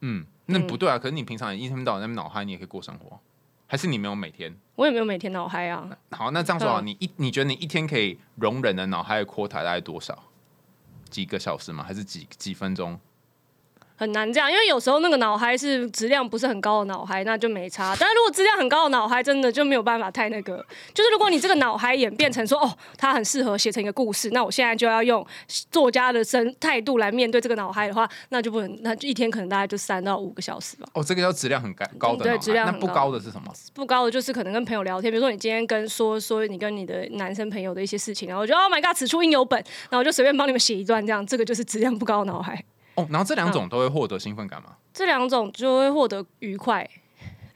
[0.00, 0.98] 嗯，那不对啊。
[0.98, 3.18] 可是你平常也一天到晚在那边脑嗨，你也可以过生活，
[3.66, 4.54] 还是你没有每天？
[4.74, 10.24] 我也没有每天脑嗨啊，好，那这样说啊，嗯你一你觉得你一天可以容忍的脑海的 quota 大概多少？
[11.08, 11.82] 几个小时吗？
[11.82, 12.98] 还是几几分钟？
[13.98, 17.96] 很难这样，因为有时候那个脑嗨是质量不是很高的脑嗨，那就没差。
[17.98, 20.64] 但是如果质量很高的脑嗨，真的就没有办法太那个。
[20.94, 25.26] 就是如果你这个脑嗨演变成说，哦，它很适合写成一个故事，那我现在就要用
[25.72, 30.86] 作家的身态度来面对这个脑嗨的话，那就不能，那就一天可能大概就三到五个小时吧。
[30.94, 33.52] 哦，这个叫质量很高高的对脑海那不质量很高高的是什么？
[33.74, 39.58] 不高的就是可能跟朋友聊天，比如说你今天跟说说你跟你的男生朋友的一些事情，然后我就 Oh my God，此处应有本，
[39.90, 42.64] 然后我就随便帮你们写一段，这样这个就是质量不高的脑海。
[42.98, 44.76] 哦，然后这两嗯种都会获得兴奋感吗？
[44.92, 46.88] 这两种就会获得愉快。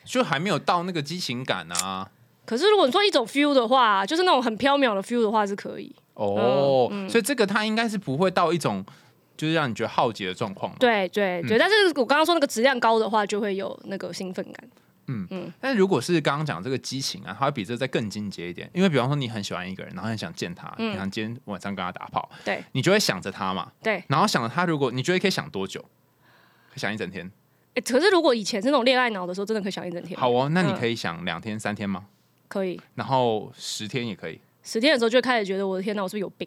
[0.04, 2.10] 就还没有到那个激情感啊。
[2.44, 5.94] 可是如果你说一种 feel 的话，就是那种很飘渺的 feel 的话是可以。
[6.14, 8.84] 哦，嗯所以这个它应该是不会到一种
[9.36, 11.08] 就是让你觉得耗竭的状况对。
[11.08, 14.68] 对对对，但是我刚刚说那个质量高的话，就会有那个兴奋感。
[15.60, 18.70] 但如果是刚刚讲这个激情啊，它会比这再更进阶一点。
[18.72, 23.70] 因为比方说你很喜欢一个人，然后很想见他，嗯你想今天晚上跟他打炮，对你就会想着他嘛。
[23.82, 25.80] 对，然后想着他，如果你觉得可以想多久？
[25.80, 27.30] 可以想一整天。
[27.74, 30.18] 诶可是如果以前是那种恋爱脑的时候，真的可以想一整天。
[30.18, 32.06] 好，哦，那你嗯可以想两天、三天吗？
[32.48, 32.80] 可以。
[32.94, 34.38] 然后十天也可以。
[34.62, 36.46] 十天的时候就会开始觉得我的天哪，我是不是有病？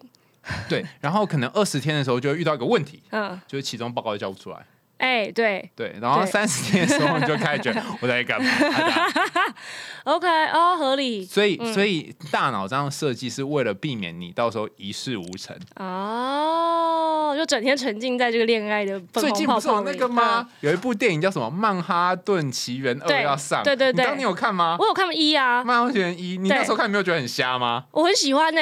[0.68, 4.64] 对，然后可能二十天的时候就会遇到一个问题，嗯，就是其中报告就交不出来。
[4.98, 8.50] 哎，对对，然后三十天的时候你就开始觉得 我在干嘛？
[10.04, 15.54] OK，哦，合理所以，嗯所以大脑这样设计是为了避免你到时候一事无成。
[15.76, 20.48] 哦，就整天沉浸在这个恋爱的粉最红近不是有那个吗？？
[20.60, 24.78] 有一部电影叫什么《曼哈顿奇缘二》要上，对对对你有看吗嗯？
[24.80, 27.84] 我有看一啊，曼哈顿奇缘一，你那对时候看没有觉得很瞎吗？
[27.92, 28.60] 我很喜欢呢、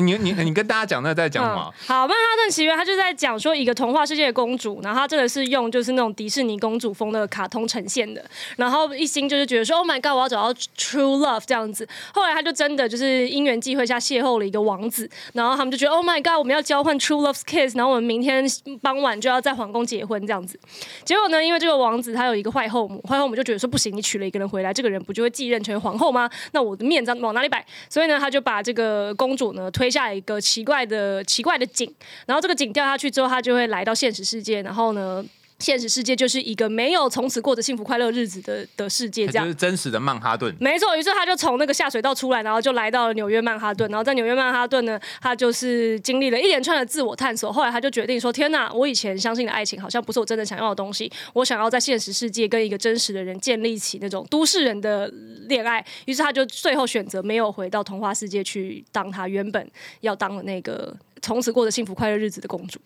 [0.00, 1.74] 你你你跟大家讲那在讲什么？
[1.86, 8.24] 好，《曼哈顿奇缘》他就在讲说一个童话世界的公主，然后他真的是用就是那种迪士尼公主风的卡通呈现的，
[8.56, 11.86] 然后一心就是觉得说 Oh my God，我要找到 true love 这样子。
[12.12, 18.44] 后来他就真的就是因缘际会下邂逅了一个王子，然后他们就觉得 Oh my God，我们要交换 true love's kiss，然后我们明天
[18.82, 20.58] 傍晚就要在皇宫结婚这样子。
[21.04, 26.28] 结果呢，因为这个王子他有一个坏后母，坏后母就觉得说不行，你娶了一个人回来，这个人不就会继任成为皇后吗？
[26.52, 27.64] 那我的面子往哪里摆？
[27.88, 31.92] 所以呢，他就把这个公主呢推下一个奇怪的奇怪的井，
[32.26, 35.24] 然后这个井掉下去之后，他就会来到现实世界，然后呢。
[35.58, 40.54] 现实世界就是一个没有从此过着幸福快乐日子的的世界，这样就是真实的曼哈顿。
[40.60, 43.90] 没错，于是他就从那个下水道出来，然后就来到了纽约曼哈顿。
[43.90, 47.52] 然后在纽约曼哈顿呢，他就是经历了一连串的自我探索。
[47.52, 51.10] 后来他就决定说：“天哪，我以前相信的爱情好像不是我真的想要的东西。
[51.32, 55.12] 我想要在现实世界跟一个真实的人建立起那种都市人的
[55.48, 59.68] 恋爱。”于是他就最后选择没有回到童话世界去当他原本
[60.02, 62.78] 要当的那个从此过着幸福快乐日子的公主。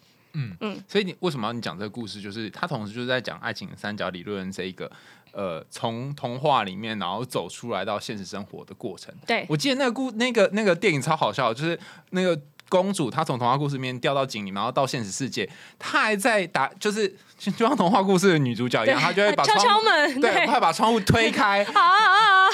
[0.89, 2.21] 所以你为什么要你讲这个故事？
[2.21, 4.91] 就是他同时就是在讲爱情三角理论这一个
[5.33, 9.15] 呃，从童话里面然后走出来到现实生活的过程。
[9.27, 11.79] 对我记得那个故那个那个电影超好笑，就是
[12.11, 22.49] 那个公主她从童话故事里面掉到井里，然后到现实世界，她还在打，就是就像童话故事的女主角一样，她就会把敲窗户敲门，对，对，她会把窗户推开，啊 啊啊！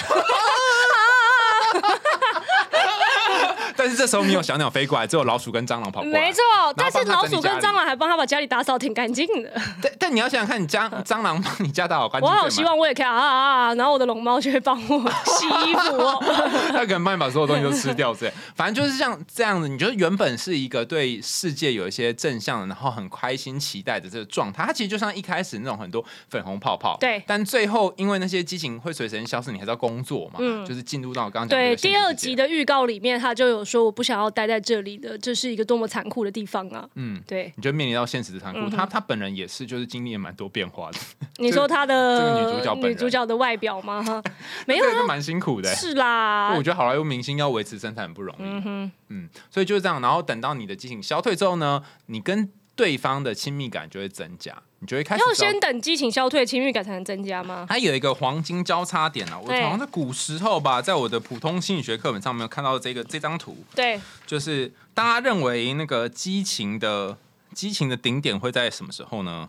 [3.78, 6.20] 但是这时候没有小鸟飞过来，只有老鼠跟蟑螂跑过来。
[6.20, 6.42] 没错，
[6.76, 9.52] 但是老鼠跟蟑螂还帮他把家里打扫挺干净的。
[9.80, 13.74] 但但你要想想看，你家蟑螂帮你家打扫干净，我好希望我也可以啊啊啊！
[13.74, 16.18] 然后我的龙猫就会帮我洗衣服哦。
[16.72, 18.32] 他可能帮你把所有东西都吃掉之类。
[18.56, 26.96] 反正就是像这样子，你觉得原本是一个对世界有一些正向的，然后很开心期待的这个状态，它其实就像一开始那种很多粉红泡泡。
[26.98, 30.36] 对但最后因为那些激情会随时间消失，你还是要工作嘛。
[30.38, 32.38] 嗯就是进入到我刚刚讲的对，第二集。
[32.38, 36.88] 的预告里面，他就有说我不想要待在这里的，这是一个多么残酷的地方啊！
[36.94, 37.22] 嗯。
[37.26, 40.98] 对，你就面临到现实的残酷，嗯哼他他本人也是，就是经历了蛮多变化的，
[41.38, 44.02] 你说他这的个女主角女主角的外表吗？
[44.02, 44.22] 哈，
[44.66, 48.42] 没有啊，这个蛮辛苦的、是啦我，觉得好莱坞明星要维持身材很不容易。
[48.42, 50.00] 嗯哼，嗯，所以就是这样。
[50.00, 52.48] 然后等到你的激情消退之后呢，你跟
[52.78, 57.66] 对方的亲密感就会增加，你就会开始要先等激情消退，亲密感才能增加吗？
[57.68, 67.18] 它有一个黄金交叉点啊，我好像在古时候吧，在我的普通心理学课本上面有看到这个这张图，对，就是大家认为那个激情的
[67.52, 69.48] 激情的顶点会在什么时候呢？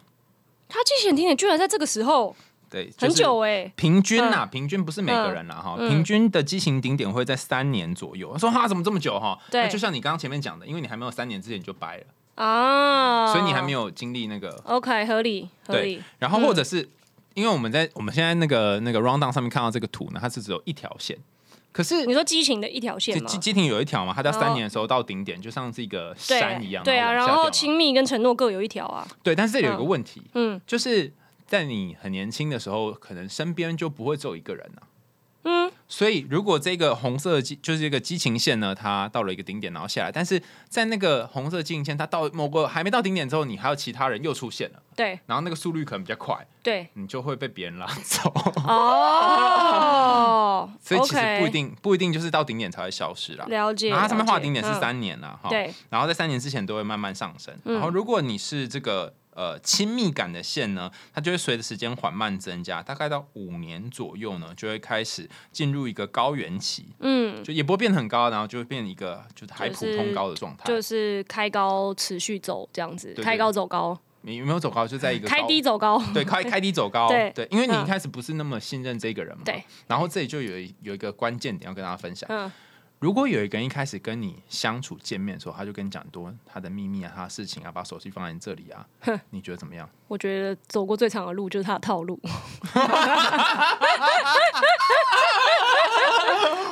[0.67, 2.35] 他激情顶点居然在这个时候，
[2.67, 5.89] 对，很就是久哎，平均呐、平均不是每个人啦哈、嗯。
[5.89, 8.35] 平均的激情顶点会在三年左右。
[8.39, 9.37] 说哈怎么这么久哈？
[9.51, 9.61] 对。
[9.61, 12.03] 那就像你刚刚前面讲的，因为你还没有三年之前你就掰了，
[12.39, 16.87] 啊，所以你还没有经历那个 OK，合理合对理，，然后或者是、
[17.33, 21.17] 因为我们在我们现在那个那个 round down 上面看到这个图呢，它是只有一条线，
[21.73, 23.27] 可是你说激情的一条线吗？
[23.27, 30.61] 激激情有一条嘛，它到哦三年的时候到顶点，就像是一个山一样，对啊，然后亲密跟承诺各有一条啊，对，但是这里有一个问题，嗯。
[30.65, 31.11] 就是
[31.45, 34.87] 在你很年轻的时候，可能身边就不会只有一个人啊。
[35.43, 45.19] 嗯，所以如果这个红色的激就是这个激情线呢，它到了一个顶点，然后下来，但是在那个红色激情线，它到某个还没到顶点之后，你还有其他人又出现了，对。
[45.25, 48.29] 然后那个速率可能比较快，对，你就会被别人拉走。
[48.65, 53.45] 哦， 所以其实不一定不一定就是到顶点才会消失啦。
[53.47, 53.89] 了解。
[53.89, 54.79] 然后它上面画的顶点是嗯。
[54.79, 57.55] 三年啦，哈、对，然后在三年之前都会慢慢上升。
[57.63, 57.75] 嗯。
[57.75, 70.65] 然后如果你是这个呃亲密感的线呢，它就会随着时间缓慢增加，大概到五年左右呢，就会开始进入一个高原期，嗯，就也不会变得很高，然后就会变一个就是还普通高的状态。
[70.65, 74.85] 就是开高持续走这样子，对开高走高，你有没有走高？
[74.85, 77.83] 就在一个 开低走高，对，开开低走高，对因为你嗯。
[77.83, 82.29] 一开始不是那么信任这个人嘛，对，然后这里就有一有一个关键点要跟大家分享。
[82.29, 82.51] 嗯，
[82.99, 88.85] 如果有一个人一开始跟你相处见面的时候，他就跟你讲多他的秘密啊、他的事情啊，把手机放在你这里啊，
[89.31, 89.89] 你觉得怎么样？
[90.09, 92.19] 我觉得走过最长的路就是他的套路。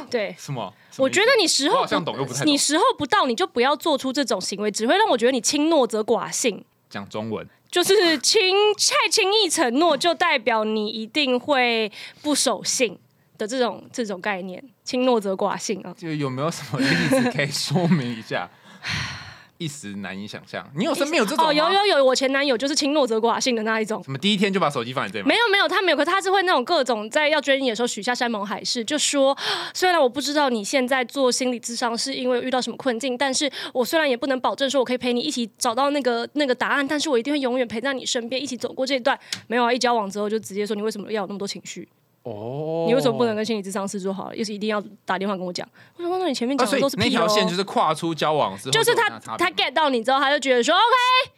[0.10, 0.74] 对，什么？
[0.98, 6.66] 我觉得你时候好像懂又不太懂你时候不到，你就不要做出这种行为，只会让我觉得你轻诺则寡信。
[6.90, 8.42] 讲中文，就是轻
[8.74, 12.98] 太轻易承诺，就代表你一定会不守信
[13.38, 15.94] 的这种这种概念，轻诺则寡信啊。
[15.98, 18.50] 就有没有什么例子可以说明一下？
[19.60, 20.64] 一时难以想象。
[20.76, 24.04] 你有身边有这种哦，有有有，我前男友就是轻诺则寡信的那一种。
[24.04, 25.28] 什么第一天就把手机放在这里？
[25.28, 29.36] 没有没有，他没有，可他是会那种各种在要追你的时候许下山盟海誓，就说
[29.74, 39.20] 虽然我不知道你现在做心理智商是因为遇到什么困境，但是我虽然也不能保证说我可以陪你一起找到那个那个答案，但是我一定会永远陪在你身边，一起走过这一段。
[39.48, 41.90] 没有啊，一交往之后就直接说你为什么要有那么多情绪？
[42.28, 44.36] 哦，你为什么不能跟心理咨商师说好了？
[44.36, 45.68] 又是一定要打电话跟我讲？
[45.98, 51.32] 我说那你前面讲的都是屁哦那条线就是跨出交往之后，就是他他 get 到你之后，他就觉得说 OK，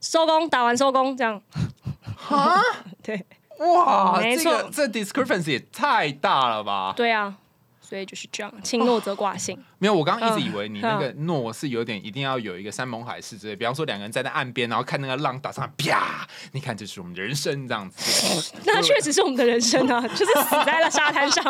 [0.00, 1.40] 收工，打完收工这样。
[2.28, 2.60] 啊，
[3.02, 3.24] 对
[3.58, 6.92] 哇，没这个错这 discrepancy 也太大了吧？
[6.96, 7.36] 对啊，
[7.80, 9.58] 所以就是这样，轻诺则寡性。
[9.82, 18.52] 没有，我刚刚一直以为你那嗯个诺是有点一定要有一个山盟海誓之类，比方说两个人站在岸边，然后看那个浪打上来，啪，你看这是我们的人生这样子。
[18.64, 21.42] 那确实是我们的人生啊，就是死在了沙滩上。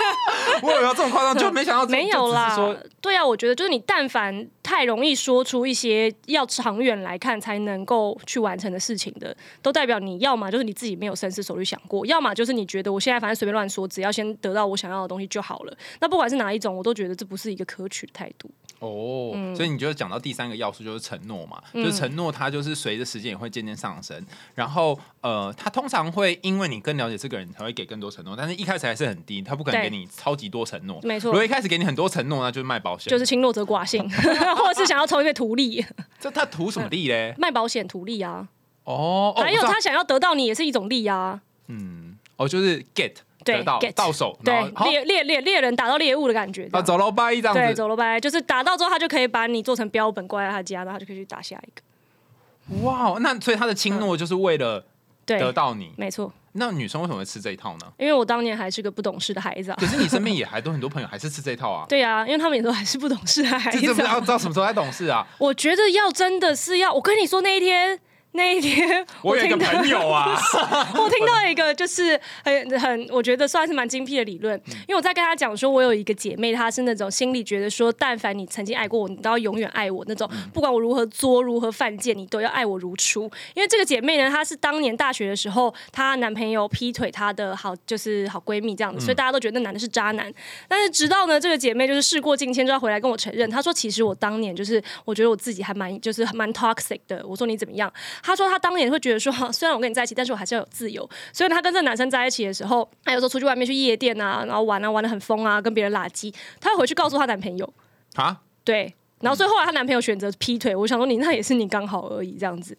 [0.62, 2.56] 我有要这么夸张，就没想到 没有啦
[3.02, 15.76] 对啊，我觉得就是你但凡太容易说出一些要长远来看才能够去完成的事情的，都代表你要么就是你自己没有深思熟虑想过，要么就是你觉得我现在反正随便乱说，只要先得到我想要的东西就好了。
[16.00, 18.50] 那不管是哪一种，我都觉得这不是一个可取的态度。
[18.80, 31.00] 哦，所以你就讲到第三个要素就是承诺嘛，就是承诺它就是随着时间也会渐渐上升，然后呃，它通常会因为你更了解这个人才会给更多承诺，但是一开始还是很低，他不可能对给你超级多承诺。
[31.02, 34.00] 没错如果一开始给你很多承诺，那就是卖保险，就是轻诺则寡信，
[34.54, 35.84] 或者是想要抽一个图利，
[36.20, 37.34] 这他图什么利嘞？
[37.38, 38.46] 卖保险图利啊。
[38.84, 41.40] 哦，哦还有他想要得到你也是一种利啊。
[41.66, 46.68] 嗯哦，就是 get 对得到到手，对猎猎猎猎人打到猎物的感觉。
[46.72, 52.86] 啊，走喽，拜这样对，走了拜，就是打到之后，他就可以把你做成标本挂在他家，然后他就可以去打下一个。
[52.86, 54.84] 哇，那所以他的轻诺就是为了，
[55.24, 55.92] 得到你。
[55.96, 56.32] 没错。
[56.52, 57.86] 那女生为什么会吃这一套呢？
[57.98, 59.76] 因为我当年还是个不懂事的孩子啊。
[59.78, 61.86] 可是你身边也还都很多朋友还是吃这一套啊。
[61.88, 64.08] 对啊，因为他们也都还是不懂事的孩这这不子啊。
[64.08, 65.24] 知道知道什么时候才懂事啊？
[65.38, 68.00] 我觉得要真的是要，我跟你说那一天。
[68.32, 70.38] 那一天，我有一个朋友啊，
[70.94, 83.22] 我听到一个就是很很，我觉得算是蛮精辟的理论，嗯因为我在跟他讲说，我有一个姐妹，她是那种心里觉得说，但凡你曾经爱过我，你都要永远爱我那种，嗯不管我如何作、如何犯贱，你都要爱我如初。
[83.54, 90.32] 因为这个姐妹呢，她是当年大学的时候，她男朋友劈腿她的好就是好闺蜜这样嗯子，所以大家都觉得那男的是渣男。
[90.68, 97.24] 但是直到呢，这个姐妹就是事过境迁之后回来跟我承认，她说其实我当年就是我觉得我自己还蛮就是蛮 toxic 的。
[97.26, 97.92] 我说你怎么样？
[98.22, 101.08] 她说她当年会觉得说，哈 虽然我跟你在一起，但是我还是要有自由。
[101.32, 107.72] 所以她跟这个男生在一起的时候，她有时候出去外面去夜店啊，然后玩啊玩的很疯啊，跟别人拉鸡，她会回去告诉她男朋友，
[108.14, 108.94] 啊，对。
[109.20, 112.76] 然后所以后来她男朋友选择劈腿，我想说你那也是你刚好而已这样子。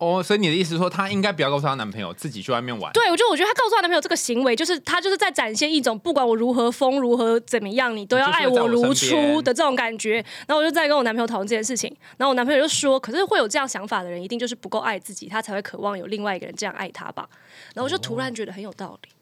[0.00, 2.90] 哦，所以你的意思是说，她应该不要告诉她男朋友，自己去外面玩。
[2.94, 10.14] 对，我就我觉得她告诉她男朋友这个行为，就是她就是在展现一种不管我如何疯如何怎么样，你都要爱我如初的这种感觉。
[10.46, 17.28] 然后我就在跟我男朋友讨论这件事情，然后我男朋友就说：“可是会有这样想法的人，一定就是不够爱自己，他才会渴望有另外一个人这样爱他吧。”
[17.74, 19.10] 然后我就突然觉得很有道理。
[19.10, 19.19] 哦，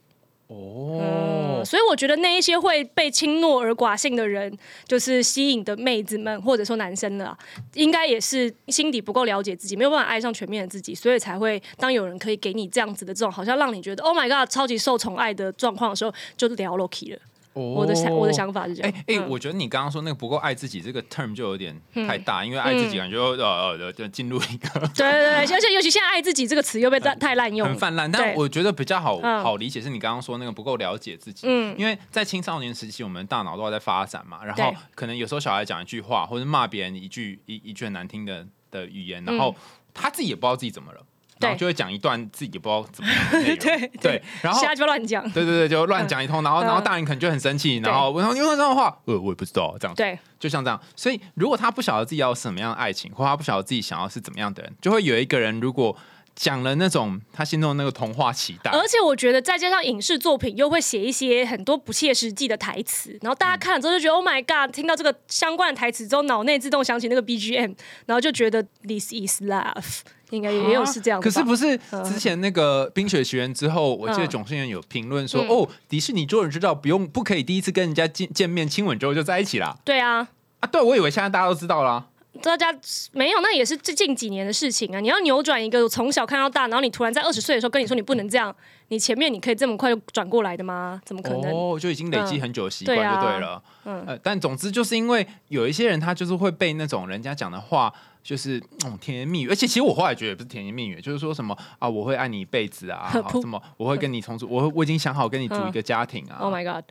[0.48, 4.56] 哦所以我觉得那一些会被轻诺而寡信的人，
[4.86, 7.36] 就是吸引的妹子们，或者说男生了，
[7.74, 17.18] 应该也是心底不够了解自己，没有办法爱上全面的自己，所以才会当有人可以给你这样子的这种，好像让你觉得 Oh my God，超级受宠爱的状况的时候，就聊 Loki 了。
[17.58, 18.90] 我的想我的想法是这样。
[18.92, 19.28] 哎哎，嗯。
[19.28, 27.72] 我觉得你刚刚说那个不够爱自己这个 term 就有点太大，因为爱自己感觉呃呃就进入一个 对对对，而且尤其现在“爱自己”这个词又被太 太滥用了。
[27.72, 28.10] 很泛滥。
[28.10, 29.42] 但我觉得比较好嗯。
[29.42, 31.74] 好理解是你刚刚说那个不够了解自己，嗯。
[31.78, 39.54] 因为在青少年时期，我们大脑都还在发展嘛，然后可能有时候小孩讲一句话，或者骂别人一句一一句很难听的的语言，然后
[39.94, 41.00] 他自己也不知道自己怎么了，
[41.40, 45.22] 然后就会讲一段自己也不知道怎么样的内容 对对，然后瞎鸡巴乱讲。
[45.30, 50.80] 对对对，就乱讲一通，然后嗯然后大人可能就很生气，然后然后你问这种话，呃，我也不知道这样子，对，就像这样。
[50.96, 55.96] 所以如果他不晓得自己要什么样的爱情，或他不晓得自己想要是怎么样的人，就会有一个人如果
[56.34, 64.72] 讲了那种他心中的那个童话期待，而且我觉得再加上影视作品又会写一些很多不切实际的台词，然后大家看了之后就觉得、Oh my God！
[64.72, 67.74] 听到这个相关的台词之后，脑内自动想起那个 BGM，
[68.06, 71.20] 然后就觉得 This is love，应该也也有是这样。
[71.20, 79.76] 可是不是嗯之前那个《冰雪奇缘》之后，我记得嗯囧星人有评论说，嗯哦，迪士尼做人知道不用不可以第一次跟人家见见面亲吻之后就在一起啦。
[79.84, 80.28] 对啊，
[80.60, 82.06] 啊，对，我以为现在大家都知道啦。
[82.40, 82.72] 大家
[83.10, 85.00] 没有，那也是最近几年的事情啊！
[85.00, 88.54] 你要扭转一个从小看到大，然后你突然在二十岁的时候跟你说你不能这样，
[88.88, 91.00] 你前面你可以这么快就转过来的吗？
[91.04, 91.50] 怎么可能？
[91.50, 93.60] 哦，就已经累积很久的习惯就对了。
[93.88, 97.92] 嗯呃，但总之就是因为有一些人他就是会被那种人家讲的话。
[98.20, 106.36] 就是那种甜言蜜语，而且其实我后来觉得也不是甜言蜜语，就是说什么啊，我会爱你一辈子啊， 什么我会跟你重组，我会我已经想好跟你组一个家庭啊。
[106.40, 106.84] Oh my god！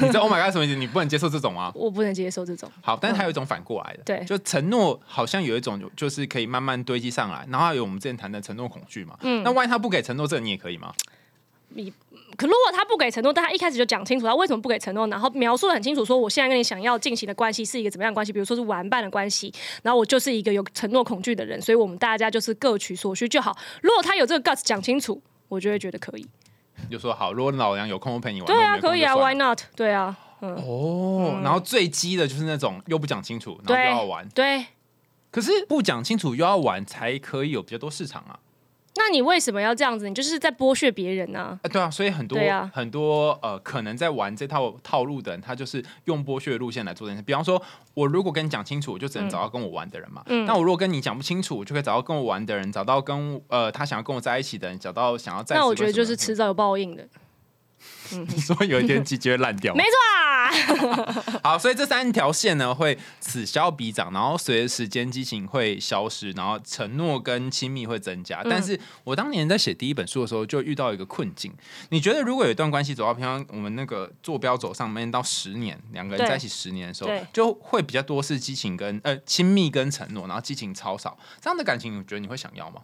[0.00, 0.76] 你知道 Oh my God 什么意思？
[0.76, 1.70] 你不能接受这种吗？
[1.74, 2.70] 我不能接受这种。
[2.80, 9.18] 好，但是还有一种反过来的，对就承诺好像有一种就是可以慢慢堆积上来，然后还有我们之前谈的承诺恐惧嘛。
[9.20, 10.94] 嗯，那万一他不给承诺，这个你也可以吗？
[12.36, 23.56] 可如果他不给承诺，但他一开始就讲清楚他为什么不给承诺，然后描述的很清楚，说我现在跟你想要进行的关系是一个怎么样的关系，比如说是玩伴的关系，然后我就是一个有承诺恐惧的人，所以我们大家就是各取所需就好。
[23.82, 26.26] 如果他有这个 guts 讲清楚，我就会觉得可以。
[26.90, 28.46] 就说好，如果老杨有空，我陪你玩。
[28.46, 29.60] 对啊，可以啊，Why not？
[29.76, 34.66] 对啊，嗯，哦，然后最鸡的就是那种又不讲清楚，然后又要玩，对。
[35.30, 38.38] 可是不讲清楚又要玩，才可以有比较多市场啊。
[38.96, 40.08] 那你为什么要这样子？
[40.08, 47.22] 你就是在剥削别人呢、啊，对啊，所以很多、啊很多呃，可能在玩这套套路的人，他就是用剥削的路线来做这件事。
[47.22, 47.60] 比方说，
[47.92, 50.22] 我如果跟你讲清楚，我就只能找到跟我玩的人嘛。
[50.26, 55.56] 嗯那我如果跟你讲不清楚，我就可以找到跟我玩的人，找到跟呃他想要跟我在一起的人，找到想要在。
[55.56, 57.06] 那我觉得就是迟早有报应的。
[58.10, 59.82] 你说有一天机就会烂掉没。
[59.82, 60.50] 错啊，
[61.42, 68.42] 好，所以这三条线呢会此消彼长，然后随着时间激情会消失，然后承诺跟亲密会增加。
[68.44, 71.52] 但是我当年在写第一本书的时候，就遇到一个困境。
[71.88, 81.16] 你觉得如果有一段关系走到平常我们那个坐标走上面到十年，两个人在一起十年的时候，就会比较多是激情跟呃亲密跟承诺，然后激情超少。
[81.40, 82.82] 这样的感情，你觉得你会想要吗？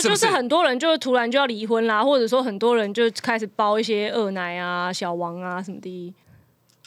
[0.00, 0.26] 这就是？
[0.26, 6.14] 很多人就突然就要离婚啦，或者说很多人就开始包一些二奶啊、小王啊什么的，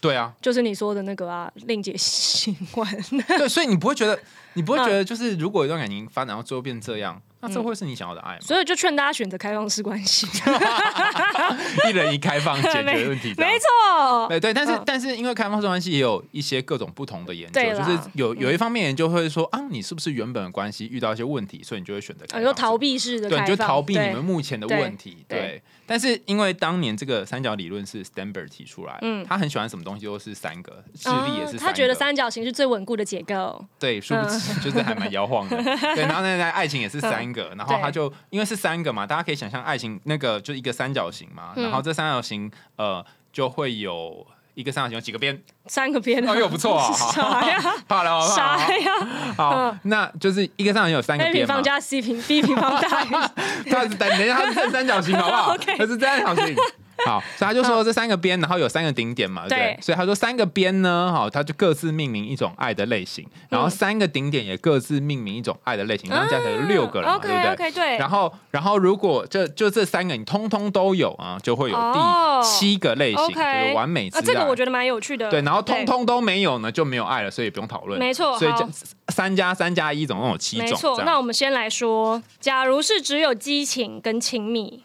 [0.01, 2.86] 对啊，就是你说的那个啊，令姐新欢。
[3.28, 4.20] 对，所以你不会觉得，
[4.53, 8.39] 你不会觉得，就是如果一段感情发展到最后变这样，那这会是你想要的爱吗？
[8.41, 10.27] 所以就劝大家选择开放式关系，
[11.89, 14.83] 一人一开放解决 问题，没错，对对，但是、嗯。
[14.85, 25.63] 但是因为开放式关系也有一些各种不同的研究，就是有有一方面研究会说啊，你是不是原本的关系遇到一些问题，所以你就会选择开放式你说逃，避式的对，你就逃避你们目前的问题，对对。
[25.87, 33.63] 但是因为当年这个三角理论是 Stanberg 提出来，嗯他很喜欢什么东西都是三个，智力也是他觉得三角形是最稳固的结构。
[33.79, 35.57] 对，殊不知就是还蛮摇晃的。
[35.63, 47.59] 对，然后那在爱情也是三个，然后他就因为是三个嘛，大家可以想象爱情那个就一个三角形嘛，然后这三角形呃就会有一个三角形有几个边，三个边，哦，又不错啊， 啥呀？
[47.89, 48.91] 好了，好啥了，呀
[49.36, 53.09] 好，那就是一个三角形有三个？a 平方，加 c 平 b 平方大于
[53.69, 55.53] 它是等等一下它是正三角形，好不好？
[55.55, 56.55] OK 它是三角形。
[57.05, 59.77] 好，所以他就说这三个边，然后有三个顶点嘛，对？
[59.81, 67.97] 所以他说三个边呢，哈，他就各自命名一种爱的类型，然后三个顶点也各自命名一种爱的类型，然后加起来有六个了嘛，对不对？OK 对。
[67.97, 75.29] 然后，然后如果就就这三个你通通都有啊，就会有哦第七个类型就是完美之啊，这个我觉得蛮有趣的。
[75.29, 77.99] 对，然后通通都没有呢，就没有爱了，所以不用讨论。
[77.99, 78.65] 没错所以这
[79.09, 80.65] 三加三加一总共有七种。
[80.65, 84.83] 没错那我们先来说，假如是只有激情跟亲密，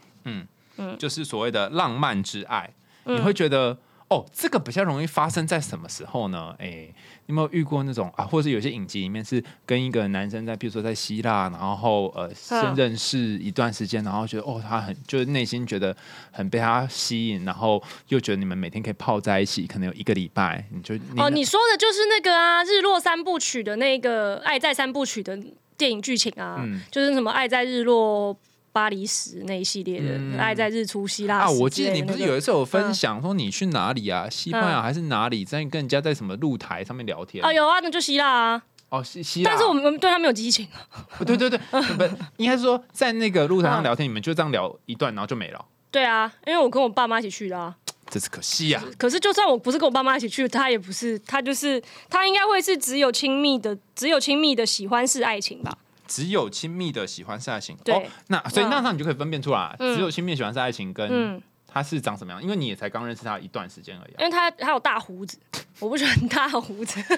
[0.98, 2.72] 就是所谓的浪漫之爱，
[3.04, 3.16] 嗯。
[3.16, 3.76] 你会觉得
[4.08, 6.52] 哦，这个比较容易发生在什么时候呢？
[6.58, 6.92] 哎，
[7.26, 15.96] 你有没有遇过那种啊，或者是有些影集里面是跟一个男生在，比如说在希腊，然后呃，先认识一段时间，然后觉得哦，他很就是内心觉得
[16.32, 25.38] 很被他吸引，然后又觉得你们每天可以泡在一起，可能有一个礼拜，你就哦，你说的就是那个啊，《日落三部曲》的那个《爱在三部曲》的
[25.76, 26.80] 电影剧情啊，嗯。
[26.90, 28.36] 就是什么《爱在日落
[28.72, 30.38] 巴黎时》那一系列的，嗯。
[30.38, 32.94] 爱在日出希腊啊，》我记得你不是有一次有分嗯。
[32.94, 34.82] 享说你去哪里啊，西班牙嗯。
[34.82, 37.44] 还是哪里，在跟人家在什么露台上面聊天？
[37.44, 40.66] 啊有啊，那就希腊啊，哦，希希腊，但是我们对他没有激情。
[40.66, 41.06] 啊。
[41.18, 42.04] 不对对对，不
[42.36, 47.76] 应该是说在那个露台上聊天，你们就这样聊一段，然后就没了，对啊，因为我跟我爸妈一起去的啊。
[48.12, 48.82] 这是可惜啊。
[48.98, 55.78] 可是就算我不是跟我爸妈一起去，他也不是，他就是他应该会是只有亲密的，只有亲密的喜欢是爱情吧？
[56.10, 57.94] 只有亲密的喜欢是爱情，对。
[57.94, 59.94] 哦，那所以嗯那那你就可以分辨出来，嗯。
[59.94, 64.16] 只有亲密喜欢是爱情跟嗯，他是长什么样，因为你也才刚认识他一段时间而已啊。
[64.18, 65.38] 因为他他有大胡子，
[65.78, 67.00] 我不喜欢大胡子。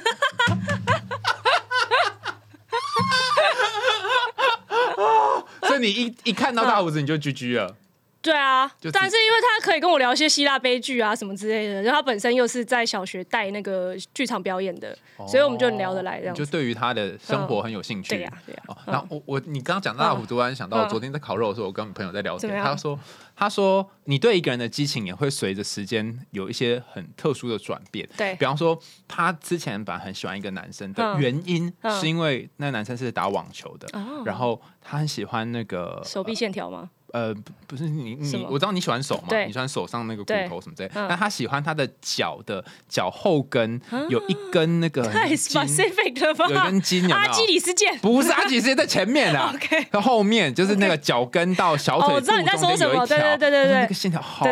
[5.63, 7.75] 所以你一一看到大胡子你就 GG 了，
[8.23, 14.97] 对啊但是因为他可以跟我聊一些希腊悲剧啊什么之类的，然后他本身又是在小学带那个剧场表演的，
[15.27, 16.35] 所以我们就很聊得来这样。
[16.35, 18.11] 就对于他的生活很有兴趣。
[18.11, 22.99] 对呀、对呀、然后我我你刚刚讲到大胡子，突然想到昨天在烤肉的时候，我跟朋友在聊天，他说
[23.35, 28.09] 他说你对一个人的激情也会随着时间有一些很特殊的转变。
[28.17, 28.37] 对。
[28.37, 31.21] 比方说，他之前本来很喜欢一个男生的嗯。
[31.21, 32.01] 原因，嗯。
[32.01, 34.23] 是因为那个男生是打网球的，哦。
[34.25, 36.91] 然后他很喜欢那个手臂线条吗？
[37.02, 46.55] 呃，不不是你，你我知道你喜欢手嘛，你喜欢手上那个骨头什么之类，嗯但他喜欢他的脚的脚后跟有一根那个 太，specific 了有一？
[46.55, 47.17] 根筋有没有？
[47.21, 47.99] 阿基里斯腱。
[48.01, 54.47] 不是阿基是在前面啊 OK 它后面就是那个脚跟到小腿哦我知道你在说什么对对对对对那个线条好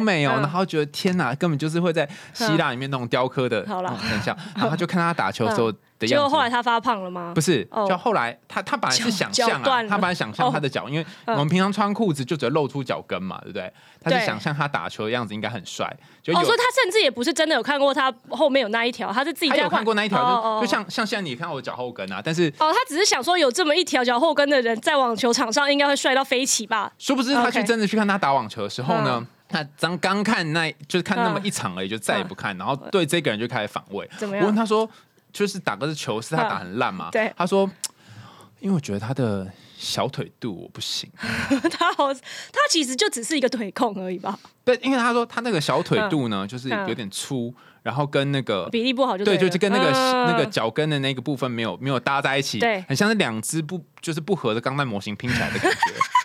[0.00, 6.14] 美哦，嗯然后觉得天哪，根本就是会在希腊里面那种雕刻的好啦那种很像，然后他就看他打球的时候的样子。
[6.14, 6.36] 结果后。
[6.40, 7.32] 来他发胖了吗？
[7.34, 7.86] 不是，哦。
[7.88, 9.90] 就后来他他本来是想象啊断，了。
[9.90, 13.72] 他本来想象他的脚，因为我们平常穿裤子就只会露出脚跟嘛，对不对？
[14.00, 14.24] 他就对。
[14.24, 15.92] 想象他打球的样子应该很帅，
[16.22, 26.92] 就有哦，所以他甚至也不是真的有看过他后面有那一条，他是自己他在有看过那一条，哦哦就就像像现在你看到我脚后跟啊，但是哦，他只是想说有这么一条脚后跟的人在网球场上应该会帅到飞起吧？
[26.98, 31.46] 殊不知他 OK 去真的去看他打网球的时候呢，他刚刚看那就是看那么嗯。
[31.46, 34.08] 一场而已，就再也不看，然后对这个人就开始反胃。
[34.18, 34.44] 怎么样？
[34.44, 34.88] 我问他说，
[35.36, 37.10] 就是打个球是他打很烂嘛？
[37.12, 37.70] 对他说，
[38.60, 41.10] 因为我觉得他的小腿肚我不行。
[41.70, 48.66] 他好，他其实就只是一个腿控而已吧，对，因为他说他那个小腿肚呢，就是有点粗，然后跟那个。
[48.70, 55.78] 比例不好就对，了就是跟那个、嗯那个脚跟的那个部分没有没有搭在一起，对很像是两只不就是不合的钢弹模型拼起来的感觉。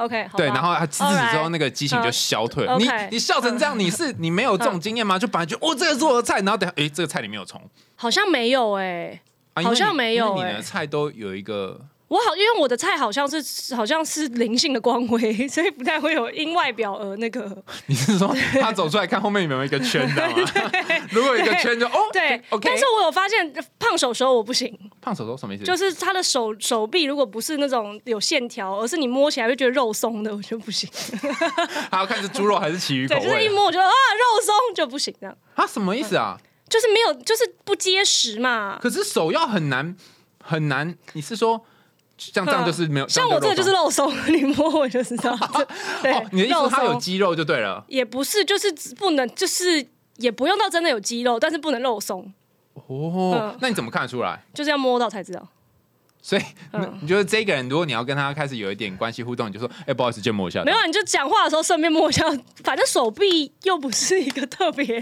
[0.00, 2.64] OK，对，然后他自此之后，那个激情就消退。
[2.64, 2.76] 了。
[2.76, 5.18] 嗯你你笑成这样，你是你没有这种经验吗？
[5.18, 7.60] 就本来觉得哦，这个是我的菜，然后等下哎，这个菜里面有虫，
[7.96, 9.20] 好像没有哎、
[9.54, 11.78] 啊好像没有因为你哎的菜都有一个，
[12.10, 17.56] 我好，因为我的菜好像是好像是灵性的光辉， 所以不太会有因外表而那个。
[17.86, 20.70] 你是说他走出来看后面有没有一个圈，知道吗？
[21.12, 22.68] 如果有一个圈就哦，对，OK。
[22.68, 25.62] 但是我有发现胖手手我不行，胖手手什么意思？
[25.62, 30.90] 就是他的手手臂如果不是那种有线条，而是你摸起来会觉得肉松的，我就不行。
[31.92, 35.64] 还要看是猪肉还是旗鱼口对，就是一摸我就啊肉松就不行，这样啊？
[35.64, 36.36] 什么意思啊？
[36.68, 38.80] 就是没有，就是不结实嘛。
[38.82, 39.96] 可是手要很难
[40.42, 41.64] 很难，你是说
[42.20, 43.08] 像这样就是没有？
[43.08, 45.36] 像我这个就是肉肉松， 你摸我就知道。
[45.54, 45.66] 这
[46.02, 47.82] 对，哦，你的意思肉是它有肌肉就对了。
[47.88, 49.84] 也不是，就是不能，就是
[50.18, 52.32] 也不用到真的有肌肉，但是不能肉松，
[52.74, 54.44] 哦嗯，那你怎么看得出来？
[54.52, 55.48] 就是要摸到才知道。
[56.22, 56.42] 所以，
[56.74, 60.62] 嗯你觉得这个人，如果你要跟他开始有一点关系互动，你就说，哎、不好意思，借摸一下。
[60.62, 62.22] 没有，啊你就讲话的时候顺便摸一下，
[62.62, 65.00] 反正手臂又不是一个特别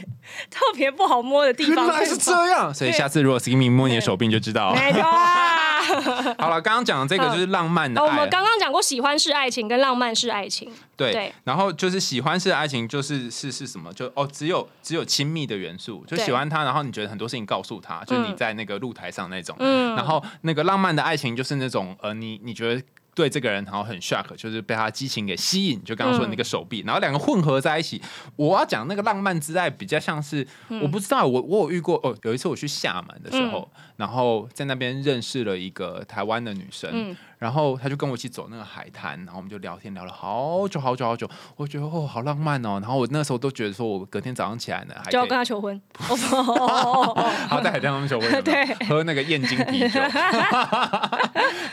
[0.48, 1.86] 特别不好摸的地方。
[1.86, 4.72] 原来是这样，所以下次如果 Skinny 摸你的手臂，你就知道。
[4.72, 5.67] 没错啊。
[6.38, 11.32] 好了，刚刚讲的这个就是浪漫的哦我们爱，刚刚讲过喜欢是爱情跟浪漫是爱情，对对。
[11.44, 13.92] 然后就是喜欢式的爱情，就是是是什么？
[13.92, 19.56] 就哦，只有只有亲密的元素，就喜欢他，然后你觉得很多事情告诉他，就是你嗯在那个露台上那种。
[19.60, 22.82] 嗯然后那个浪漫的爱情就是那种呃，你你觉得。
[23.14, 28.00] 对这个人，然后很 shock，就是被他激情给吸引，就刚刚说的那个手臂，然后两个混合在一起。
[28.36, 33.68] 我要讲那个浪漫之爱，比较像是、嗯我不知道，我我有遇过哦，有一次我去厦门的时候，
[33.99, 37.16] 然后在那边认识了一个台湾的女生，嗯。
[37.38, 45.80] 然后她就跟我一起走那个海滩，然后我们就聊天聊了好久好久好久，我觉得哦好浪漫哦，然后我那时候都觉得说我隔天早上起来呢，还就要跟她求婚。
[45.99, 48.66] 哦哦哦哦哦然后在海滩上面求婚，对。
[48.88, 50.01] 喝那个燕京啤酒，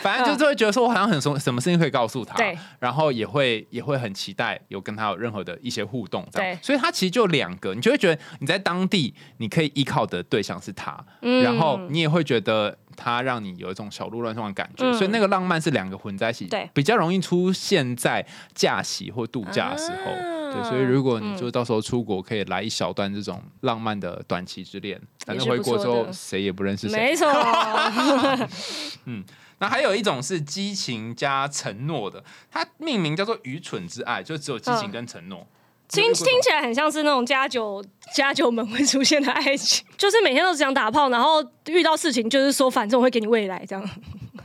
[0.02, 6.56] 反正就是会觉得说，我好像很什什么事情可以告诉她，对，然后也会也会很期待有跟她有任何的一些互动，这样。
[6.56, 6.60] 对。
[6.62, 11.42] 所以她其实就两个，你就会觉得你在当地你可以依靠的对象是她，嗯。
[11.42, 20.12] 然后你也会觉得它让你有一种小鹿乱撞的感觉，嗯所以那个浪漫是两个混在一起，对比较容易出现在假期或度假的时候。
[20.12, 26.98] 啊对，所以如果你嗯就到时候出国，可以来一小段这种浪漫的短期之恋，反正回国之后谁也不认识谁。
[26.98, 27.28] 没错，
[29.06, 29.24] 嗯
[29.58, 35.46] 那还有一种是激情加承诺的，它命名叫做愚蠢之爱，就只有激情跟承诺。
[35.96, 37.84] 听听起来很像是那种家酒
[38.14, 43.90] 家酒们会出现的爱情， 就是每天都只想打炮，然后遇到事情就是说，反正我会给你未来这样。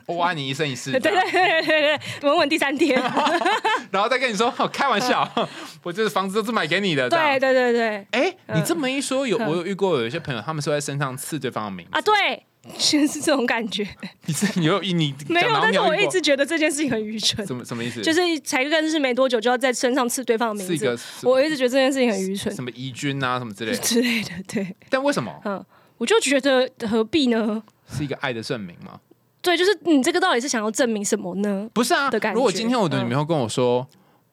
[0.07, 3.01] 我爱你一生一世，对对对对对对，稳稳第三天。
[3.93, 5.29] 然后再跟你说，哦开玩笑，
[5.85, 7.09] 我这房子都是买给你的。
[7.09, 8.07] 对对对对。
[8.11, 9.47] 哎，你这么一说，有嗯。
[9.49, 11.93] 我有遇过有一些朋友，他们是在身上刺对方的名字。
[11.93, 12.45] 啊，对，
[12.77, 13.87] 就是这种感觉。
[14.27, 17.47] 你是你有你 没有，但是我一直觉得这件事情很愚蠢。
[17.47, 18.03] 什么什么意思？
[18.03, 24.31] 就是才认识没多久就要在身上刺对方的名字，我一直觉得这件事情很愚蠢什么怡君啊什么之类的，之类的。
[24.47, 25.65] 对，但为什么 嗯，
[25.99, 27.63] 我就觉得何必呢？
[27.91, 29.01] 是一个爱的证明吗？
[29.43, 31.69] 对，就是你这个到底是想要证明什么呢？
[31.73, 33.89] 不是啊的感，觉如果今天我的嗯女朋友跟我说，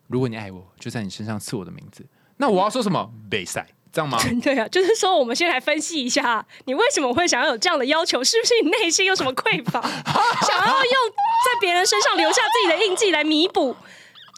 [0.08, 2.06] 如果你爱我，就在你身上刺我的名字，
[2.38, 3.10] 那我要说什么？
[3.30, 3.66] 被赛，
[3.98, 4.20] 这样吗？
[4.44, 8.24] 对啊，就是说，我们先来分析一下，你为什么会想要有这样的要求？
[8.24, 9.82] 是不是你内心有什么匮乏，
[10.46, 13.76] 想要用在别人身上留下自己的印记来弥补？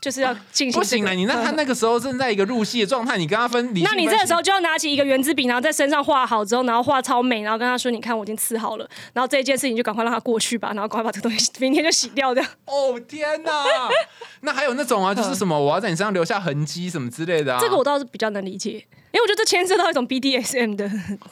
[0.02, 0.80] 就是要进行、这个。
[0.80, 12.50] 不行了，你那他那个时候正在一个入戏的状态，你跟他分离那你这个时候就要拿起一个圆珠笔，然后在身上画好之后，然后画超美，然后跟他说：“你看我已经刺好了。”然后这一件事情就赶快让他过去吧，然后赶快把这个东西 明天就洗掉这样。
[12.64, 13.52] 哦天哪！
[14.40, 17.60] 那还有那种啊，就是什么我要在你身上留下痕迹什么之类的啊。
[17.60, 20.90] 这个我倒是比较能理解，因为我觉得这牵涉到一种 BDSM 的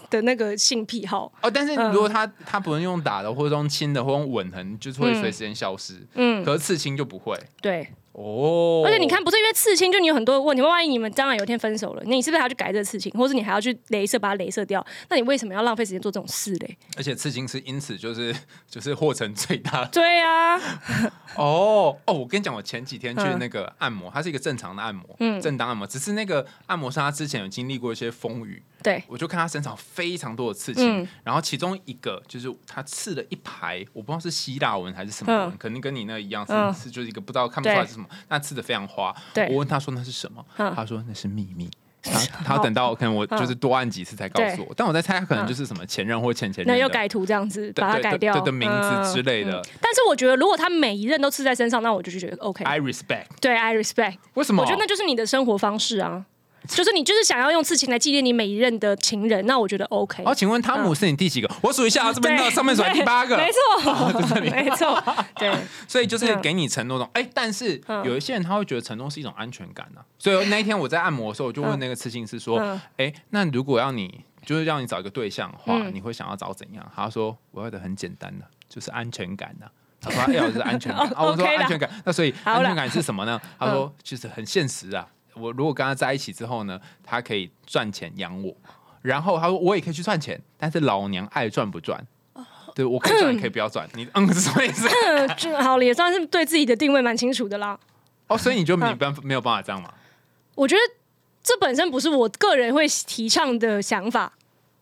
[0.10, 1.32] 的那个性癖好。
[1.42, 6.06] 哦，但是嗯如果他他不能用打的，或者用亲的，或者用吻痕，就是会随时间消失。
[6.16, 7.88] 嗯，可是刺青就不会对。
[8.18, 8.84] 哦。
[8.86, 10.62] 而且你看，不是因为刺青，就你有很多问题。
[10.62, 14.86] 万一你们将来有一天分手了，那你是不是还要去改这个刺青，或是你还要去镭射把它镭射掉？
[15.10, 16.78] 那你为什么要浪费时间做这种事嘞？
[16.98, 18.36] 而且刺青是因此就是
[18.70, 20.58] 就是获成最大对啊，
[21.36, 31.08] 哦哦，我跟你讲，我前几天去嗯那个按摩，它是一个正常的按摩，嗯正当按摩，只是那个按摩师他之前有经历过一些风雨，对，我就看他身上非常多的刺青，嗯。
[31.24, 36.74] 然后其中一个就是他刺了一排，我不知道是希腊文还是什么文，嗯可能跟你那一样是、嗯。
[36.74, 39.16] 是就是一个不知道看不出来是什么，那刺的非常花。
[39.34, 40.74] 对我问他说那是什么，嗯。
[40.76, 41.70] 他说那是秘密。
[42.46, 48.34] 他等到可能我就是多按几次才告诉我，但我在猜他可能就是什么前任或前前任的那又改图这样子，把它改掉。
[48.34, 49.62] 对的名字之类的。
[49.82, 52.64] 但是我觉得，如果他每一任都刺在身上，那我就觉得 OK。
[52.64, 53.26] I respect。
[53.42, 54.18] 对，I respect。
[54.36, 54.62] 为什么？
[54.62, 56.26] 我觉得那就是你的生活方式啊，
[56.68, 60.24] 就是你就是想要用刺青来纪念你每一任的情人，那我觉得 OK。
[60.26, 61.50] 哦，请问汤姆是你第几个？
[61.62, 65.04] 我数一下啊，这边到上面数第八个， 没错， 没错，
[65.38, 65.52] 对，
[65.88, 75.92] 所以就是给你承诺种，哎、但是嗯有一些人他会觉得承诺是一种安全感呢、所以那一天我在按摩的时候，我就问那个刺青师说，嗯哎、那如果要你就是让你找一个对象的话，嗯。
[75.94, 76.92] 你会想要找怎样？
[76.96, 83.40] 他说我要的很简单的，就是安全感的、他说他要的是安全感，我说安全感，那所以安全感是什么呢？
[83.60, 85.08] 他说就是很现实啊，
[85.40, 88.54] 我如果跟他在一起之后呢，他可以赚钱养我，
[89.02, 92.06] 然后他说我也可以去赚钱，但是老娘爱赚不赚。
[92.76, 93.90] 对，我可以赚，你可以不要赚。
[93.96, 94.88] 你嗯是 什么意思？
[95.50, 97.78] 嗯好了，也算是对自己的定位蛮清楚的啦。
[98.28, 99.92] 哦，所以你就没嗯办法没有办法这样吗？
[100.54, 100.82] 我觉得
[101.42, 104.34] 这本身不是我个人会提倡的想法，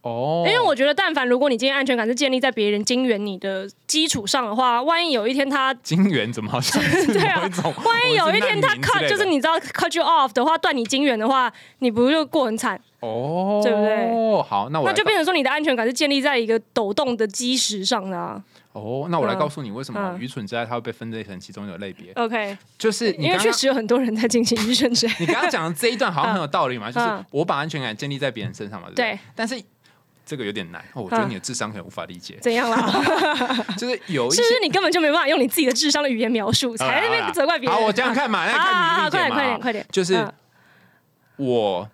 [0.06, 7.42] 哦，因为我觉得，但凡如果你今天安全感是建立在别人金援你的基础上的话，万一有一天他 金援怎么好像是 对啊？
[7.84, 12.80] 万一有一天他 cut 就是你知道 cut you off 的话，断你金援的话，你不就过很惨？
[13.00, 14.44] 哦，对不对？
[14.48, 18.40] 好，那我那就变成说你的安全感是建立在一个抖动的基石上的啊。
[18.74, 25.16] 哦，那我来嗯告诉你为什么嗯愚蠢之爱它会被分类成其中一个类别，OK，就是你因为确实有很多人在进行愚蠢之爱。
[25.20, 29.20] 你刚刚讲的这一段好像很有道理嘛，就是嗯我把安全感建立在别人身上嘛，对不对对？
[29.34, 29.60] 但是
[30.26, 32.92] 这个有点难，哦，我觉得嗯你的智商可能无法理解，怎样啦？
[33.78, 37.78] 就是有一些是不是你根本就没办法用你自己的智商的语言描述，才在那边责怪别人？
[37.78, 40.34] 好，我这样看嘛，那好好好看你理解嘛，快点快点快点就是嗯
[41.38, 41.90] 我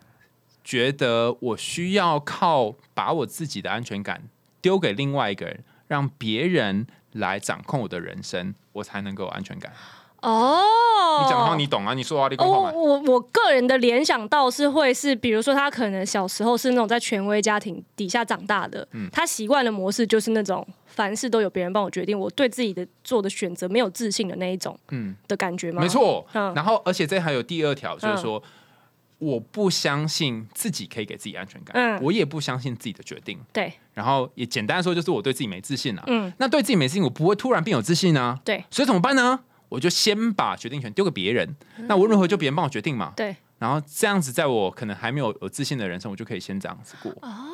[0.64, 4.22] 觉得我需要靠把我自己的安全感
[4.62, 9.74] 丢给另外一个人，让别人来掌控我的人生，我才能够有安全感。
[10.22, 11.94] 哦，你讲的话你懂啊？
[11.94, 12.72] 你说啊你哦，跟话嘛？
[12.74, 25.82] 我我个人的联想到是会是，比如说他可能小时候是那种在权威家庭底下长大的，嗯他习惯的模式就是那种凡事都有别人帮我决定，我对自己的做的选择没有自信的那一种嗯，的感觉吗？
[25.82, 26.26] 没，错。
[26.34, 28.42] 嗯然后，而且这还有第二条，就是说。
[29.24, 33.38] 我不相信自己可以给自己安全感，嗯我也不相信自己的决定。
[33.54, 36.04] 对，然后也简单地说，就是我对自己没自信啊。
[36.08, 38.40] 嗯，那对自己没自信，我不会突然变有自信啊。
[38.44, 39.42] 对所以怎么办呢？
[39.72, 41.56] 我就先把决定权丢给别人，
[41.88, 43.14] 那无论如何就别人帮我决定嘛。
[43.16, 47.10] 对，然后这样子，在我可能还没有有自信的人生，我就可以先这样子过。
[47.22, 47.48] 哦。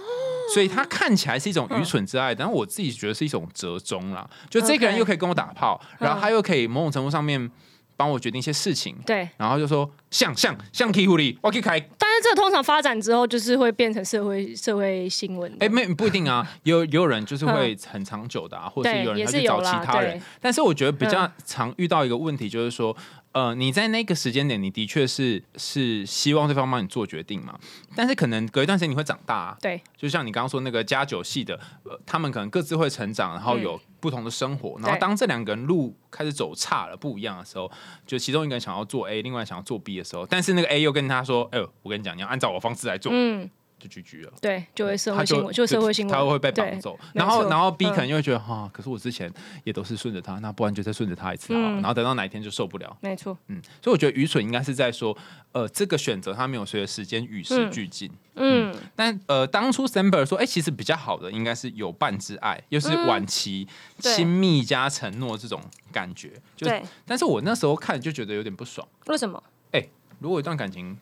[0.52, 4.28] 所以他看起来是一种愚蠢之爱，但我自己觉得是一种折中啦。
[4.50, 7.52] 就这个人又可以跟我打炮，然后他又可以某种程度上面
[7.98, 11.80] 帮我决定一些事情，对，然后就说像像像 K 狐狸，我可以开。
[11.98, 15.66] 但是这通常发展之后，就是会变成社会社会新闻的。
[15.66, 20.22] 哎，没不一定啊，有也有人就是会很长久的啊，或者是有人他去找其他人。
[20.40, 22.96] 但是我觉得比较常遇到一个问题，就是说，
[23.34, 27.60] 呃，你在那个时间点，你的确是是希望对方帮你做决定嘛，
[27.96, 35.00] 但是可能隔一段时间你会长大、啊，对，就像你刚刚说那个加九系的，呃，他们可能各自会成长，然后有不同的生活，然后对。
[35.00, 37.72] 当这两个人路开始走差了，不一样的时候，
[38.08, 43.12] 就其中一个人想要做 A，另外想要做 B 的时候，但是那个 A 又跟他说：“哎呦，我跟你讲，你要按照我方式来做。
[43.14, 43.48] 嗯，
[43.80, 44.34] 就拒绝了。
[44.42, 46.98] 对，就会社会新闻，就社会新闻，他会被绑走。
[47.14, 49.32] 然后，然后可能又会觉得哈、可是我之前
[49.64, 51.68] 也都是顺着他，那不然就再顺着他一次好了。
[51.70, 55.16] 嗯然后等到哪一天就受不了，没错，嗯，所以我觉得愚蠢应该是在说，
[55.52, 58.12] 呃，这个选择他没有随着时间与时俱进。
[58.36, 63.68] 嗯，但呃，当初 Samber 说，哎、其实比较好的应该是有伴之爱，又是晚期
[64.00, 65.62] 亲密加承诺这种
[65.92, 66.32] 感觉。
[66.56, 68.88] 就对，但是我那时候看就觉得有点不爽。
[69.06, 69.42] 为什么？
[69.72, 69.88] 哎
[70.20, 70.98] 如果一段感情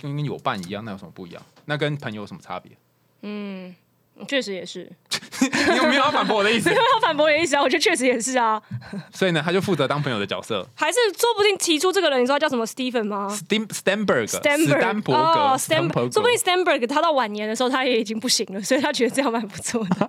[0.00, 1.42] 跟跟有伴一样，那有什么不一样？
[1.64, 2.72] 那跟朋友有什么差别？
[3.22, 3.74] 嗯，
[4.26, 4.90] 确实也是。
[5.40, 6.68] 你有没有要反驳我的意思？
[6.70, 6.74] 没？
[6.74, 8.60] 有要反驳我的意思啊，我觉得确实也是啊，
[9.14, 10.66] 所以呢，他就负责当朋友的角色。
[10.74, 20.08] 还是说不定提出这个人，你知道叫什么 Stephen 吗？Stem Stenberg，史 Stanberg 丹伯格哦史丹伯格，Stan，说不定 Stanberg 他到晚年的时候他也已经不行了，所以他觉得这样蛮不错的，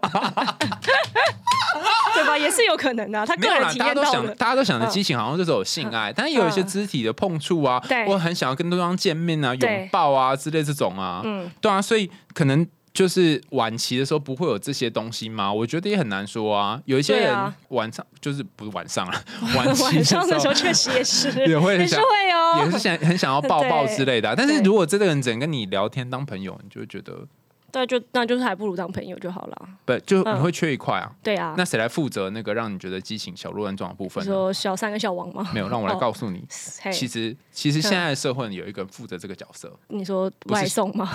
[2.15, 2.35] 对吧？
[2.37, 4.33] 也是有可能的啊，他个人体验到了。
[4.35, 8.05] 大家都想着激情好像就是有性爱，但是也有一些肢体的碰触啊，对。
[8.07, 9.69] 我很想要跟对方见面啊、对。
[9.71, 11.49] 拥抱啊之类这种啊，嗯。
[11.61, 12.65] 对啊，所以可能
[12.99, 15.53] 就是晚期的时候不会有这些东西吗？
[15.53, 16.77] 我觉得也很难说啊。
[16.83, 19.23] 有一些人对啊晚上就是不是晚上了，
[19.55, 27.25] 晚期晚上的时候候确实也是， 也会也是会哦，也是想很想要抱抱之类的啊、 但是如果这个人只能跟你聊天当朋友，你就会觉得
[27.71, 29.69] 对，就那就是还不如当朋友就好了。
[29.85, 31.09] 不就嗯你会缺一块啊。
[31.23, 34.27] 对啊，那谁来负责那个让你觉得激情小鹿乱撞的部分你？
[34.27, 35.49] 说小三跟小王吗？
[35.53, 36.43] 没有，让我来哦告诉你，
[36.81, 39.71] 嘿其实其实现在的社会有一个人负责这个角色。
[39.87, 41.09] 你说外送吗？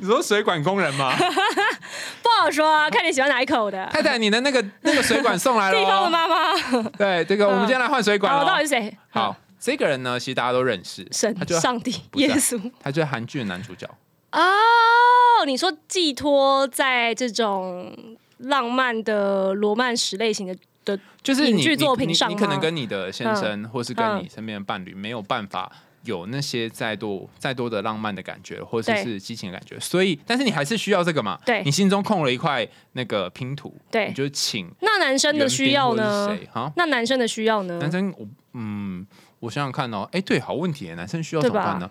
[0.00, 1.12] 你说水管工人吗？
[2.22, 3.86] 不好说啊，看你喜欢哪一口的。
[3.86, 6.10] 太太，你的那个那个水管送来了地方的哦。
[6.10, 8.62] 妈妈，对，这个我们今天来换水管好，到底。
[8.62, 8.96] 是谁？
[9.10, 13.88] 好，这个人呢，其实大家都认识，神他就上帝耶稣他就是韩剧的男主角。
[14.32, 14.40] 哦，
[15.46, 17.92] 你说寄托在这种
[18.38, 25.70] 浪漫的罗曼史类型的的，就是你影剧作品你你上你可能跟你的先生，或是跟嗯你身边的伴侣，没有办法
[26.04, 29.78] 有那些再多再多的浪漫的感觉，或者是激情的感觉。
[29.80, 31.38] 所以，但是你还是需要这个嘛？
[31.44, 36.48] 对你心中空了一块那个拼图，对你就请那男生的需要呢谁？
[36.52, 37.78] 哈，那男生的需要呢？
[37.78, 39.06] 男生，我嗯，
[39.40, 41.90] 我想想看哦，哎，对，好问题耶，男生需要怎么办呢？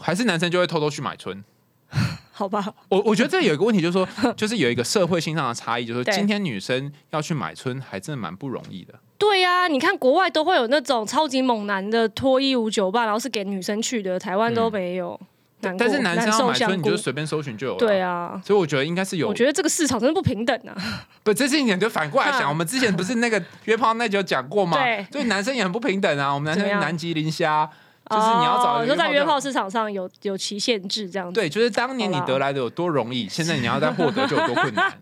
[0.00, 1.42] 还是男生就会偷偷去买春？
[2.30, 8.94] 好吧，我我觉得这有一个问题，就是说， 就是有一个社会性上的差异，就是说，今天女生要去买春，还真的蛮不容易的。
[9.18, 15.20] 对呀、你看国外都会有那种超级猛男的脱衣舞酒吧，然后是给女生去的，台湾都没有。
[15.60, 17.78] 但是男生要买春，难受香菇你就随便搜寻就有了。
[17.80, 20.72] 对啊，所以我觉得应该是有我，觉得这个市场真的不平等啊。
[21.24, 24.78] 不，这是一点就反过来想，嗯我们之前不是那个 约炮那集有讲过吗？
[24.78, 26.32] 对所以男生也很不平等啊。
[26.32, 27.68] 我们男生南极磷虾，
[28.08, 31.40] 就是你要找哦一个你说在约炮市场上有有其限制这样子。
[31.40, 34.92] 对，就是当年你得来的有多容易，现在你要再获得就有多困难。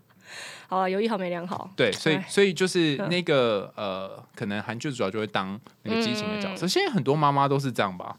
[0.69, 1.71] 好啊，有一好没两好。
[1.77, 6.67] 对，所以哎所以就是嗯那个呃，可能韩剧主要就会当那个激情的角嗯色。
[6.67, 8.17] 现在很多妈妈都是这样吧？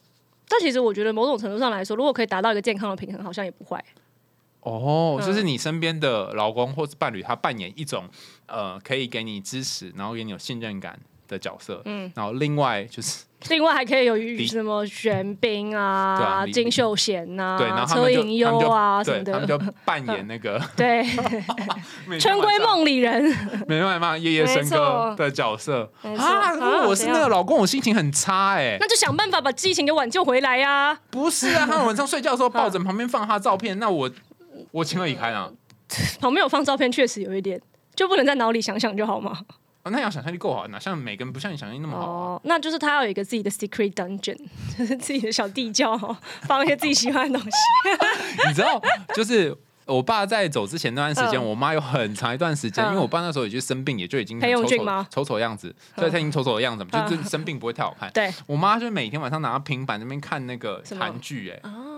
[0.50, 3.84] 但其实我觉得某种程度上来说，如果可以达到一个健康的平衡，好像也不坏。
[4.62, 8.06] 哦，嗯就是你身边的老公或是伴侣，他扮演一种
[8.46, 11.82] 呃，可以给你支持，然后给你有信任感的角色。
[11.84, 19.72] 嗯，然后另外就是 另外还可以有李什么玄彬对啊、啊金秀贤呐、对，然后他车们就银优啊什么他们就对，他们的。
[19.72, 21.04] 就扮演那个 对，
[22.20, 23.24] 春闺梦里人，
[23.68, 26.52] 每天晚上夜夜笙歌的角色没错啊！
[26.54, 28.78] 如果我是那个老公，我心情很差哎。
[28.80, 34.10] 那就想办法把激情给挽救回来呀、不是啊，他晚上睡觉的时候抱枕旁边放他照片，那我
[34.72, 35.50] 我情何以堪啊？
[36.20, 37.62] 旁边有放照片，确实有一点，
[37.96, 39.38] 就不能在脑里想想就好吗？
[39.88, 42.08] 啊那要想象力够好，哪像每个人不像你想象力那么好啊？
[42.36, 44.38] 哦，那就是他要有一个自己的 secret dungeon，
[44.78, 45.98] 就是自己的小地窖，
[46.44, 47.58] 放一些自己喜欢的东西。
[48.48, 48.82] 你知道，
[49.16, 58.12] 就是我爸在走之前那段时间，嗯我妈有很长一段时间，嗯因为我爸那时候也就生病，也就已经很丑丑丑丑样子，所以他已经丑丑的样子嘛，嗯就是生病不会太好看。
[58.12, 61.97] 对，我妈就每天晚上拿平板那边看那个韩剧，哎，哦，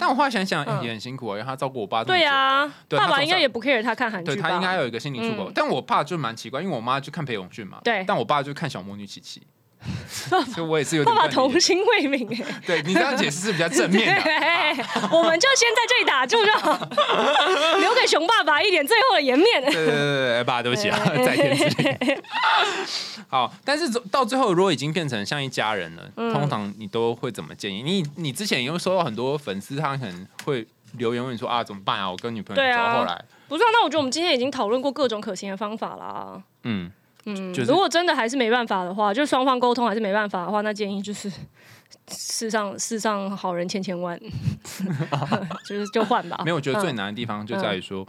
[0.00, 2.20] 但我后来想想，也很辛苦啊，因为他照顾我爸这么久。
[2.20, 4.34] 对啊，爸爸应该也不 care 他看韩剧吧？
[4.34, 9.42] 对他应该有一个心理出口，嗯但我爸就蛮奇怪，因为我妈就看裴勇俊嘛，对但我爸就看小魔女琪琪，
[10.20, 12.60] 所以我也是有爸爸点不能理解童心未泯哎。
[12.66, 14.22] 对你这样解释是比较正面的。
[14.22, 14.32] 对，
[15.10, 16.72] 我们就先在这里打住就好，
[17.80, 19.62] 留给熊爸爸一点最后的颜面。
[19.62, 22.22] 对对对对对，爸，对不起啊，在天之灵。
[23.28, 27.82] 好，但是到最后，如果已经变成像一家人了，嗯通常你都会怎么建议？
[27.82, 30.66] 你你之前也会收到很多粉丝，他可能会
[30.98, 32.10] 留言问你说啊，怎么办啊？
[32.10, 36.42] 我跟女朋友走后来，不是、啊，那我觉得我们今天已经讨论过各种可行的方法啦。
[36.64, 36.90] 嗯，
[37.26, 41.30] 嗯，就是如果真的还是没办法的话，就双方沟通还是没办法的话，那建议就是
[42.08, 44.18] 世上世上好人千千万，
[45.68, 46.40] 就是就换吧。
[46.44, 48.06] 没有，我觉得最嗯难的地方就在于说。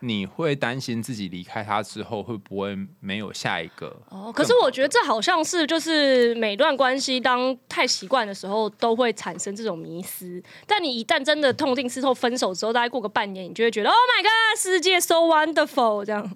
[0.00, 3.86] 你会担心自己离开他之后会不会没有下一个？
[4.10, 10.42] 哦，可是我觉得这好像是就是每段关系当太习惯的时候，都会产生这种迷失。
[10.66, 16.30] 但你一旦真的痛定思痛分手之后，大概过个半年，你就会觉得 Oh my God，世界 so wonderful 这样。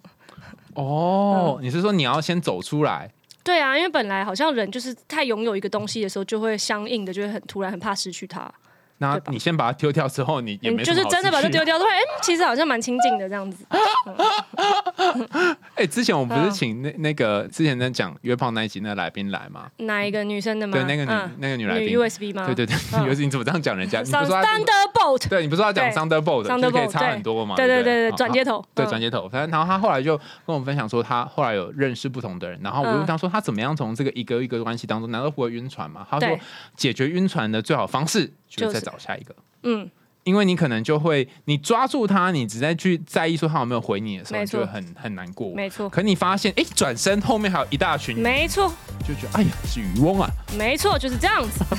[0.75, 3.11] 哦，你是说你要先走出来？
[3.43, 8.53] 对啊，因为本来好像人就是太拥有一个东西的时候，就会相应的就会很突然很怕失去它。
[8.99, 11.65] 那你先把它丢掉之后，你也没你就是真的把它丢掉。
[11.65, 13.65] 掉，突然哎，其实好像蛮亲近的这样子。
[15.75, 19.69] 哎，之前我们不是嗯请那那个之前在讲约炮那一集那个来宾来吗？
[19.79, 20.73] 哪一个女生的吗？
[20.73, 21.99] 对，那个女嗯那个女来宾。
[21.99, 22.45] USB 吗？
[22.47, 24.01] 对对对，嗯有时你怎么这样讲人家？
[24.03, 25.29] 你不是说他 Thunderbolt。
[25.29, 27.55] 对你不是要讲 Thunderbolt，就是可以差很多嘛？
[27.57, 28.65] 对对对转接头。
[28.75, 29.29] 对，嗯转接头。
[29.29, 36.07] 反正然后他后来就跟我们分享说，他后来有认识不同的人，然后我问他说，他怎么样从这个一个一个关系当中，难道不会晕船吗？
[36.11, 36.29] 他说，
[36.77, 39.35] 解决晕船的最好方式就是再就是找下一个。
[39.63, 39.91] 嗯，
[40.25, 45.53] 因为你可能就会，你抓住他，你只在去在意说他有没有回你的时候，你就会很很难过。
[45.55, 48.73] 没错，可你发现，哎，转身后面还有一大群，没错，
[49.07, 50.29] 就觉得，哎呀，是渔翁啊！
[50.57, 51.65] 没错，就是这样子。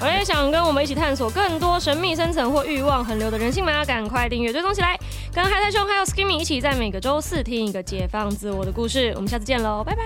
[0.00, 3.84] 我也想跟我们一起探索更多神秘、深层或欲望横流的人性吗？
[3.84, 4.98] 赶快订阅追踪起来，
[5.32, 9.12] 跟海苔兄还有 Skimmy 一起在每个周四听一个解放自我的故事。
[9.14, 10.02] 我们下次见喽，拜拜。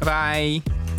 [0.00, 0.91] 拜拜。